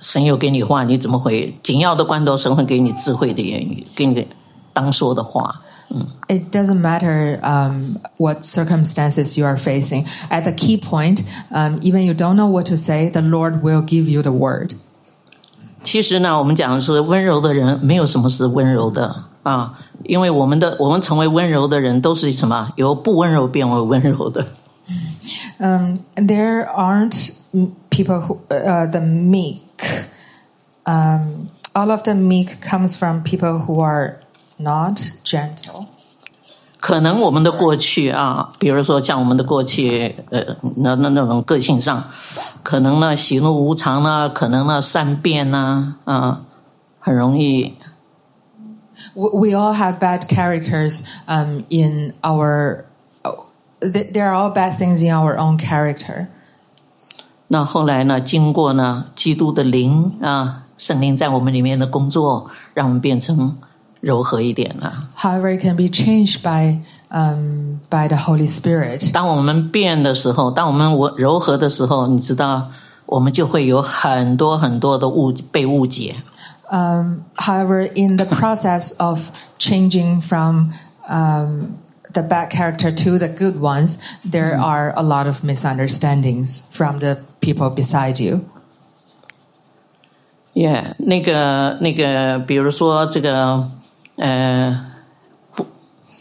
[0.01, 1.57] 神有给你话，你怎么回？
[1.63, 4.27] 紧要的关头，神会给你智慧的言语，给你
[4.73, 5.63] 当说的话。
[6.29, 10.07] It doesn't matter um, what circumstances you are facing.
[10.29, 13.83] At the key point, um, even you don't know what to say, the Lord will
[13.83, 14.73] give you the word.
[15.85, 24.45] 其实呢，我们讲的是温柔的人，没有什么是温柔的啊，因为我们的我们成为温柔的人，都是什么由不温柔变为温柔的。
[25.59, 29.83] Um, there aren't m- people who uh, the meek.
[30.87, 34.21] Um, all of the meek comes from people who are
[34.59, 35.87] not gentle.
[36.81, 42.05] 可能我们的过去啊，比如说像我们的过去，呃，那那那种个性上，
[42.63, 46.43] 可能呢喜怒无常呢，可能呢善变呐，啊，
[47.01, 47.75] 很容易
[49.15, 52.85] We, we all have bad characters um, in our.
[53.25, 53.47] oh,
[53.81, 56.29] th- There are all bad things in our own character.
[57.49, 63.57] 那后来呢，经过呢基督的灵啊，圣灵在我们里面的工作，让我们变成
[64.01, 65.11] 柔和一点了。
[65.17, 66.81] However, it can be changed by
[67.11, 69.13] um, by the Holy Spirit.
[69.13, 72.69] 当我们变的时候，当我们柔柔和的时候，你知道，
[73.07, 76.17] 我们就会有很多很多的误被误解。
[76.71, 80.73] Um, however, in the process of changing from
[81.09, 81.77] um,
[82.13, 87.19] the bad character to the good ones, there are a lot of misunderstandings from the
[87.41, 88.41] people beside you.
[90.55, 93.69] 耶、那个那个，比如说这个，
[94.17, 94.87] 呃，
[95.55, 95.67] 不，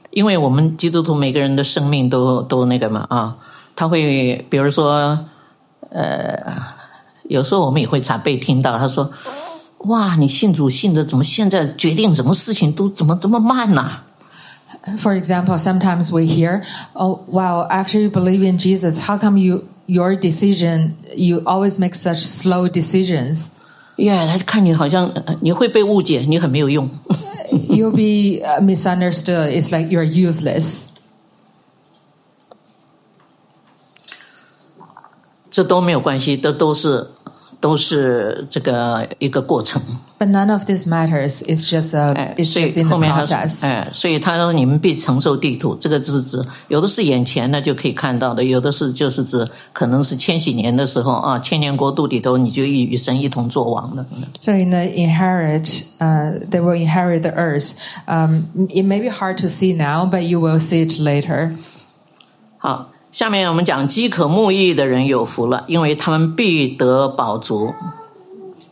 [0.09, 3.37] 因为我们基督徒每个人的生命都都那个嘛啊，
[3.75, 5.19] 他会，比如说，
[5.91, 6.35] 呃，
[7.29, 14.01] 有时候我们也会常被听到，他说：“哇，你信主信的怎么现在决定什么事情都怎么这么慢呐、
[14.97, 16.63] For example, sometimes we hear,
[16.93, 17.65] "Oh, wow!
[17.69, 22.69] After you believe in Jesus, how come you your decision you always make such slow
[22.69, 23.47] decisions?"
[23.97, 26.89] 耶、他就看你好像呃你会被误解，你很没有用。
[27.51, 29.51] You'll be uh, misunderstood.
[29.51, 30.85] It's like you're useless.
[35.51, 37.11] 这都没有关系，这都是
[37.60, 39.80] 都是这个一个过程。
[40.18, 41.42] But none of this matters.
[41.42, 43.64] It's just a, 哎，it's just in 后 the process.
[43.64, 54.04] 哎，所以他说你们必承受地土，这个是指有的是眼前的就可以看到的，有的是就是指可能是千禧年的时候啊，千年国度里头你就与与神一同作王的。
[54.40, 57.74] So in the inherit, uh, they will inherit the earth.
[58.06, 61.52] Um, it may be hard to see now, but you will see it later.
[62.58, 67.72] 好，下面我们讲饥渴慕义的人有福了，因为他们必得饱足。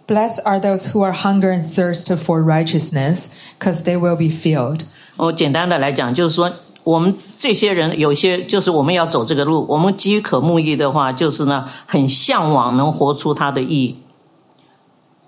[0.06, 3.26] Blessed are those who are hunger and thirst for righteousness,
[3.58, 4.82] because they will be filled.
[5.16, 6.52] 我简单的来讲，就是说，
[6.84, 13.96] 我们这些人有些就是我们要走这个路，我们饥渴慕义的话，就是呢，很向往能活出他的意义。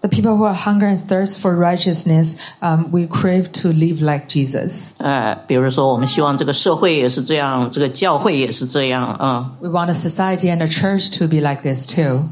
[0.01, 4.27] The people who are hunger and thirst for righteousness, um, we crave to live like
[4.27, 4.91] Jesus.
[4.97, 12.25] 呃，比如说，我们希望这个社会也是这样，这个教会也是这样啊、 We want a society and a church to be like this too.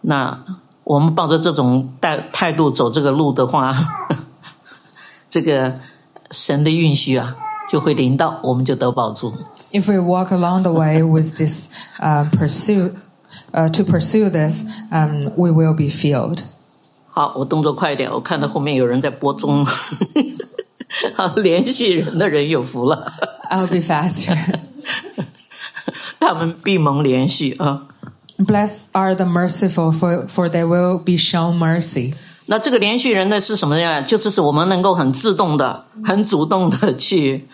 [0.00, 0.42] 那
[0.84, 3.76] 我们抱着这种态态度走这个路的话，
[5.28, 5.80] 这个
[6.30, 7.36] 神的允许啊，
[7.68, 9.34] 就会临到，我们就得保住。
[9.70, 11.68] If we walk along the way with this
[12.00, 12.92] uh, pursuit,
[13.52, 16.42] uh, to pursue this, um, we will be filled.
[17.08, 19.66] 好，我动作快一点，我看到后面有人在播钟。
[21.14, 23.12] 好，连续人的人有福了，
[23.50, 24.38] I'll be faster.
[26.20, 27.88] 他们闭蒙连续啊。
[28.38, 32.14] Blessed are the merciful, for, for they will be shown mercy.
[32.46, 34.00] 那这个连续人呢是什么呀？
[34.00, 37.46] 就是是我们能够很自动的、很主动的去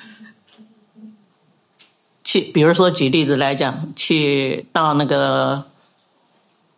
[2.24, 5.64] 去，比如说举例子来讲，去到那个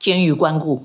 [0.04, 0.82] 监狱关顾，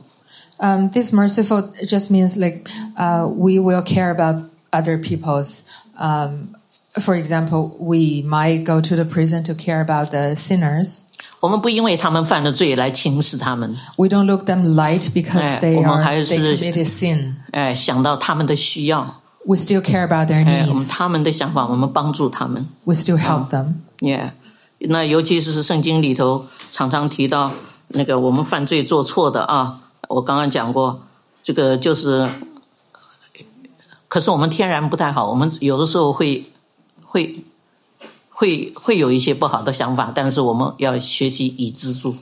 [0.57, 5.63] Um, this merciful just means like uh, we will care about other people's.
[5.99, 6.55] Um,
[7.01, 10.99] for example, we might go to the prison to care about the sinners.
[11.41, 17.33] 我们不因为他们犯了罪来轻视他们， We don't look them light because Eh, they 我们 are 还是- they committed sin.
[17.51, 20.89] 哎，想到他们的需要， We still care about their 哎，我们 needs.
[20.89, 22.65] 他们的想法，我们帮助他们。
[22.85, 23.73] We still help them.
[23.99, 24.31] 耶、
[24.79, 27.51] 那尤其是圣经里头常常提到，
[27.92, 31.02] 那个我们犯罪做错的啊，我刚刚讲过，
[31.42, 32.28] 这个就是，
[34.08, 36.46] 可是我们天然不太好，我们有的时候会
[37.04, 37.44] 会
[38.28, 42.14] 会会有一些不好的想法，但是我们要学习以知足。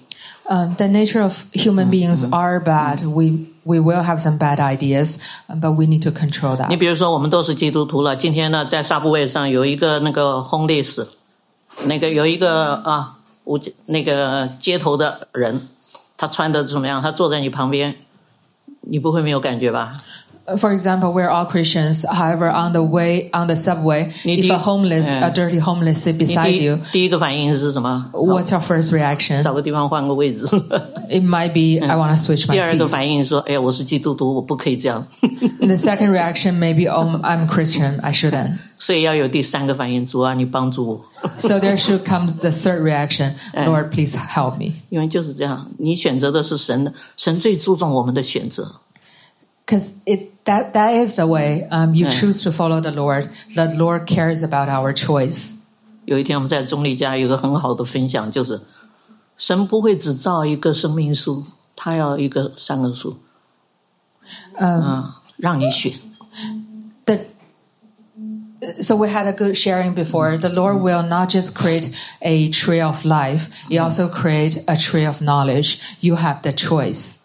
[0.51, 3.07] Um, the nature of human beings are bad.
[3.07, 6.69] We we will have some bad ideas, um, but we need to control 你 that.
[6.71, 11.07] 你比如说，我们都是基督徒了，今天呢，在沙布位上有一个那个 homeless，
[11.85, 13.18] 那个有一个啊，
[13.49, 15.69] 无那个街头的人，
[16.19, 17.01] 他穿的怎么样？
[17.01, 17.97] 他坐在你旁边，
[18.83, 19.97] 你不会没有感觉吧？
[20.48, 22.04] Uh, For example, we're all Christians.
[22.06, 25.30] However, on the way on the subway, Need if you- a homeless, Yeah.
[25.30, 28.10] a dirty homeless sit 你 beside 第 you, 一第一个反应是什么？
[28.12, 29.42] what's your first reaction?
[29.42, 30.46] 找 个地方换个位置。
[31.10, 32.90] It might be I want to switch 第 my 二个 seat.
[32.90, 35.08] 反应说：“哎呀，我是基督徒，我不可以这样。
[35.22, 38.02] And the second reaction may be, oh, I'm Christian.
[38.02, 38.58] I shouldn't.
[38.78, 41.06] ”所以要有第三个反应，主啊，你帮助我。
[41.38, 43.36] So there should come the third reaction.
[43.54, 44.74] Lord, please help me.
[44.90, 48.82] 因为就是这样，你选择的是神的，神最注重我们的选择。
[49.66, 52.12] Because it that that is the way um, you Yeah.
[52.12, 53.30] choose to follow the Lord.
[53.56, 55.56] The Lord cares about our choice.
[56.06, 58.62] 有一天我们在中立家有一个很好的分享，就是
[59.38, 61.44] 神不会只造一个生命树，
[61.76, 63.18] 他要一个三个树，
[64.58, 65.94] Um, 嗯，让你选。
[67.06, 67.20] the
[68.82, 70.38] so we had a good sharing before.
[70.38, 71.90] The Lord will not just create
[72.22, 75.80] a tree of life; He also create a tree of knowledge.
[76.00, 77.18] You have the choice.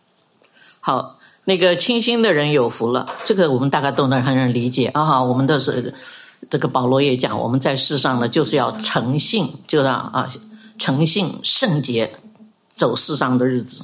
[0.80, 5.21] 好， 那个清新的人有福了，这个我们大概都能很能理解啊。
[5.21, 5.93] 我们的是
[6.49, 10.29] 这个保罗也讲，我们在世上呢，就是要诚信，就让啊啊
[10.77, 12.11] 诚信圣洁，
[12.69, 13.83] 走世上的日子。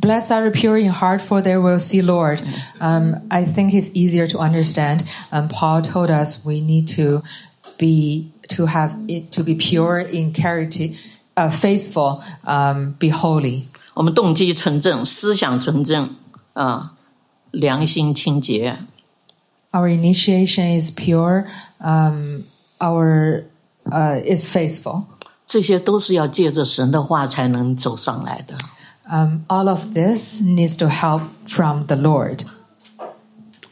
[0.00, 2.40] Blessed are the pure in heart, for they will see Lord.
[2.78, 5.00] Um, I think it's easier to understand.
[5.32, 7.22] Um, Paul told us we need to
[7.76, 10.94] be to have it, to be pure in character,
[11.36, 13.64] uh, faithful, um, be holy.
[13.94, 16.14] 我们动机纯正，思想纯正
[16.52, 16.92] 啊，
[17.57, 18.77] 良心清洁，
[19.71, 21.45] Our initiation is pure.
[21.79, 22.43] Um,
[22.79, 23.45] our
[23.85, 25.05] uh, is faithful.
[25.45, 28.57] 这些都是要借着神的话才能走上来的。
[29.05, 32.45] Um, all of this needs to help from the Lord.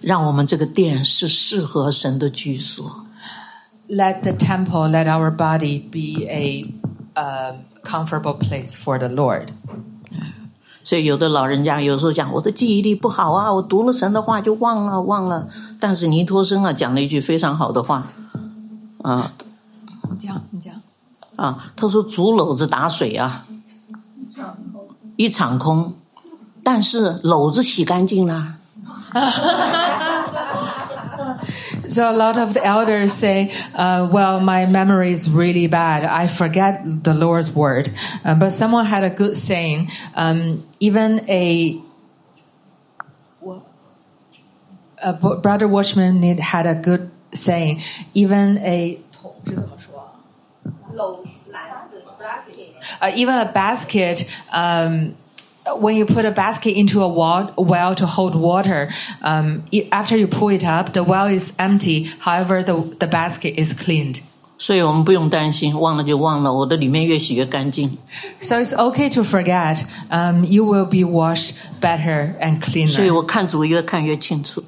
[0.01, 3.05] 让我们这个殿是适合神的居所。
[3.87, 6.73] Let the temple, let our body be a
[7.15, 9.49] um, comfortable place for the Lord.
[10.86, 15.48] 所以有的老人家有时候讲我的记忆力不好啊，我读了神的话就忘了忘了。
[15.80, 18.06] 但是尼托生啊讲了一句非常好的话，
[19.02, 19.32] 啊。
[20.08, 20.72] 你讲你讲。
[21.34, 23.44] 啊，他说竹篓子打水啊，
[25.16, 25.92] 一场空，
[26.62, 28.54] 但是篓子洗干净了。
[31.88, 36.04] So a lot of the elders say, uh, "Well, my memory is really bad.
[36.04, 37.90] I forget the Lord's word."
[38.24, 39.90] Uh, but someone had a good saying.
[40.14, 41.80] Um, even a
[45.12, 47.82] brother watchman had a good saying.
[48.14, 48.98] Even a
[53.00, 54.28] uh, even a basket.
[54.52, 55.16] Um,
[55.79, 58.89] when you put a basket into a wa- well to hold water,
[59.21, 62.09] um, it, after you pull it up, the well is empty.
[62.19, 64.21] However, the, the basket is cleaned.
[64.57, 67.97] 所以我们不用担心，忘了就忘了，我的里面越洗越干净。
[68.41, 69.83] So it's okay to forget.
[70.09, 73.15] Um, you will be washed better and 所以 cleaner.
[73.15, 74.63] 我看主越看越清楚。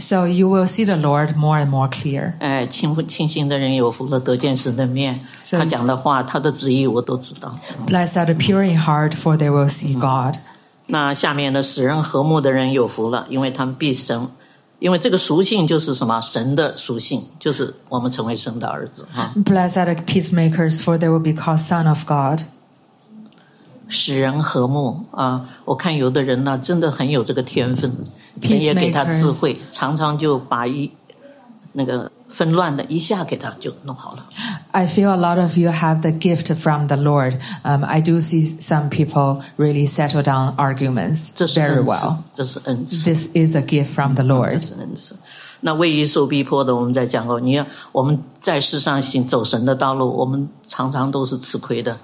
[0.00, 2.34] So you will see the Lord more and more clear.
[2.38, 5.18] 哎，清清心的人有福了，得见神的面。
[5.42, 7.52] 是他讲的话，他的旨意我都知道。
[7.86, 10.36] Blessed are the pure in heart, for they will see God.
[10.86, 14.28] 那下面呢，使人和睦的人有福了，因为他们必神，
[14.78, 16.20] 因为这个属性就是什么？
[16.20, 19.34] 神的属性，就是我们成为神的儿子啊。
[19.44, 22.42] Blessed are the peacemakers, for they will be called son of God.
[23.87, 25.49] 使人和睦啊！
[25.65, 27.91] 我看有的人呢，真的很有这个天分，
[28.41, 30.91] 神也给他智慧，常常就把一
[31.73, 34.25] 那个纷乱的一下给他就弄好了。
[34.71, 37.39] I feel a lot of you have the gift from the Lord.
[37.63, 43.05] Um, I do see some people really settle down arguments very well.，这是恩赐。
[43.05, 44.65] This is a gift from the Lord.
[44.65, 45.15] 是恩赐。
[45.62, 51.96] 那为于受逼迫的，我们在讲过，你要我们在世上行走神的道路，我们常常都是吃亏的。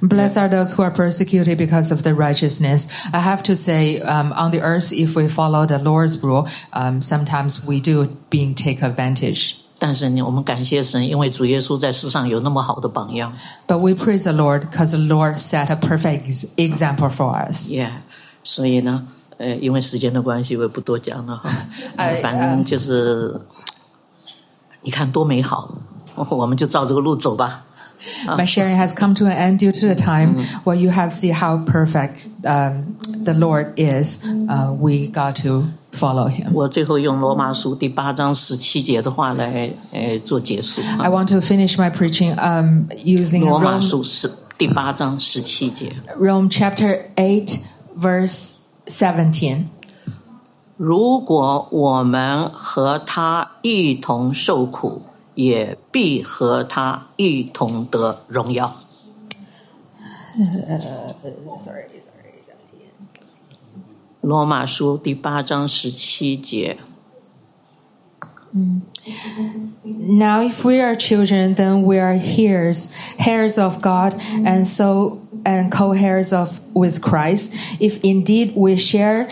[0.00, 2.86] Blessed are those who are persecuted because of the righteousness.
[3.12, 7.02] I have to say, um, on the earth, if we follow the Lord's rule, um,
[7.02, 9.56] sometimes we do being take advantage.
[9.78, 13.32] 但是呢，我们感谢神，因为主耶稣在世上有那么好的榜样。
[13.66, 17.70] But we praise the Lord because the Lord set a perfect ex- example for us.
[17.70, 17.88] Yeah，
[18.44, 19.08] 所以呢，
[19.38, 21.50] 呃，因为时间的关系，我也不多讲了哈。
[21.96, 23.40] 哎反正就是，
[24.82, 25.74] 你看多美好，
[26.28, 27.64] 我们就照这个路走吧。
[28.26, 31.34] My sharing has come to an end due to the time where you have seen
[31.34, 32.14] how perfect
[32.44, 34.24] um, the Lord is.
[34.48, 36.50] Uh, we got to follow Him.
[36.54, 40.80] 我最后用罗马书第八章十七节的话来呃做结束。
[40.98, 45.92] I want to finish my preaching um, using 罗马 Rome, 书十第八章十七节。
[46.18, 47.58] Rome chapter 8,
[48.00, 48.52] verse
[48.86, 49.64] 17.
[50.76, 55.02] 如果我们和他一同受苦，
[55.34, 58.76] 也必和他一同得荣耀。
[60.36, 61.84] Sorry, sorry.
[64.22, 66.76] 罗马书第八章十七节。
[69.84, 74.14] Now, if we are children, then we are heirs, heirs of God,
[74.44, 77.54] and so and co-heirs of with Christ.
[77.78, 79.28] If indeed we share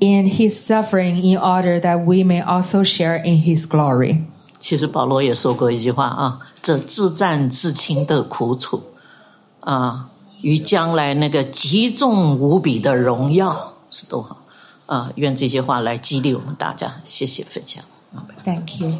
[0.00, 4.24] in His suffering, in order that we may also share in His glory.
[4.60, 8.82] 其实保罗也说过一句话啊，这自战自亲的苦楚
[9.60, 10.08] 啊，
[10.42, 14.38] 与将来那个极重无比的荣耀是多好
[14.86, 15.10] 啊！
[15.16, 17.00] 愿这些话来激励我们大家。
[17.04, 17.82] 谢谢分享。
[18.44, 18.92] Thank you.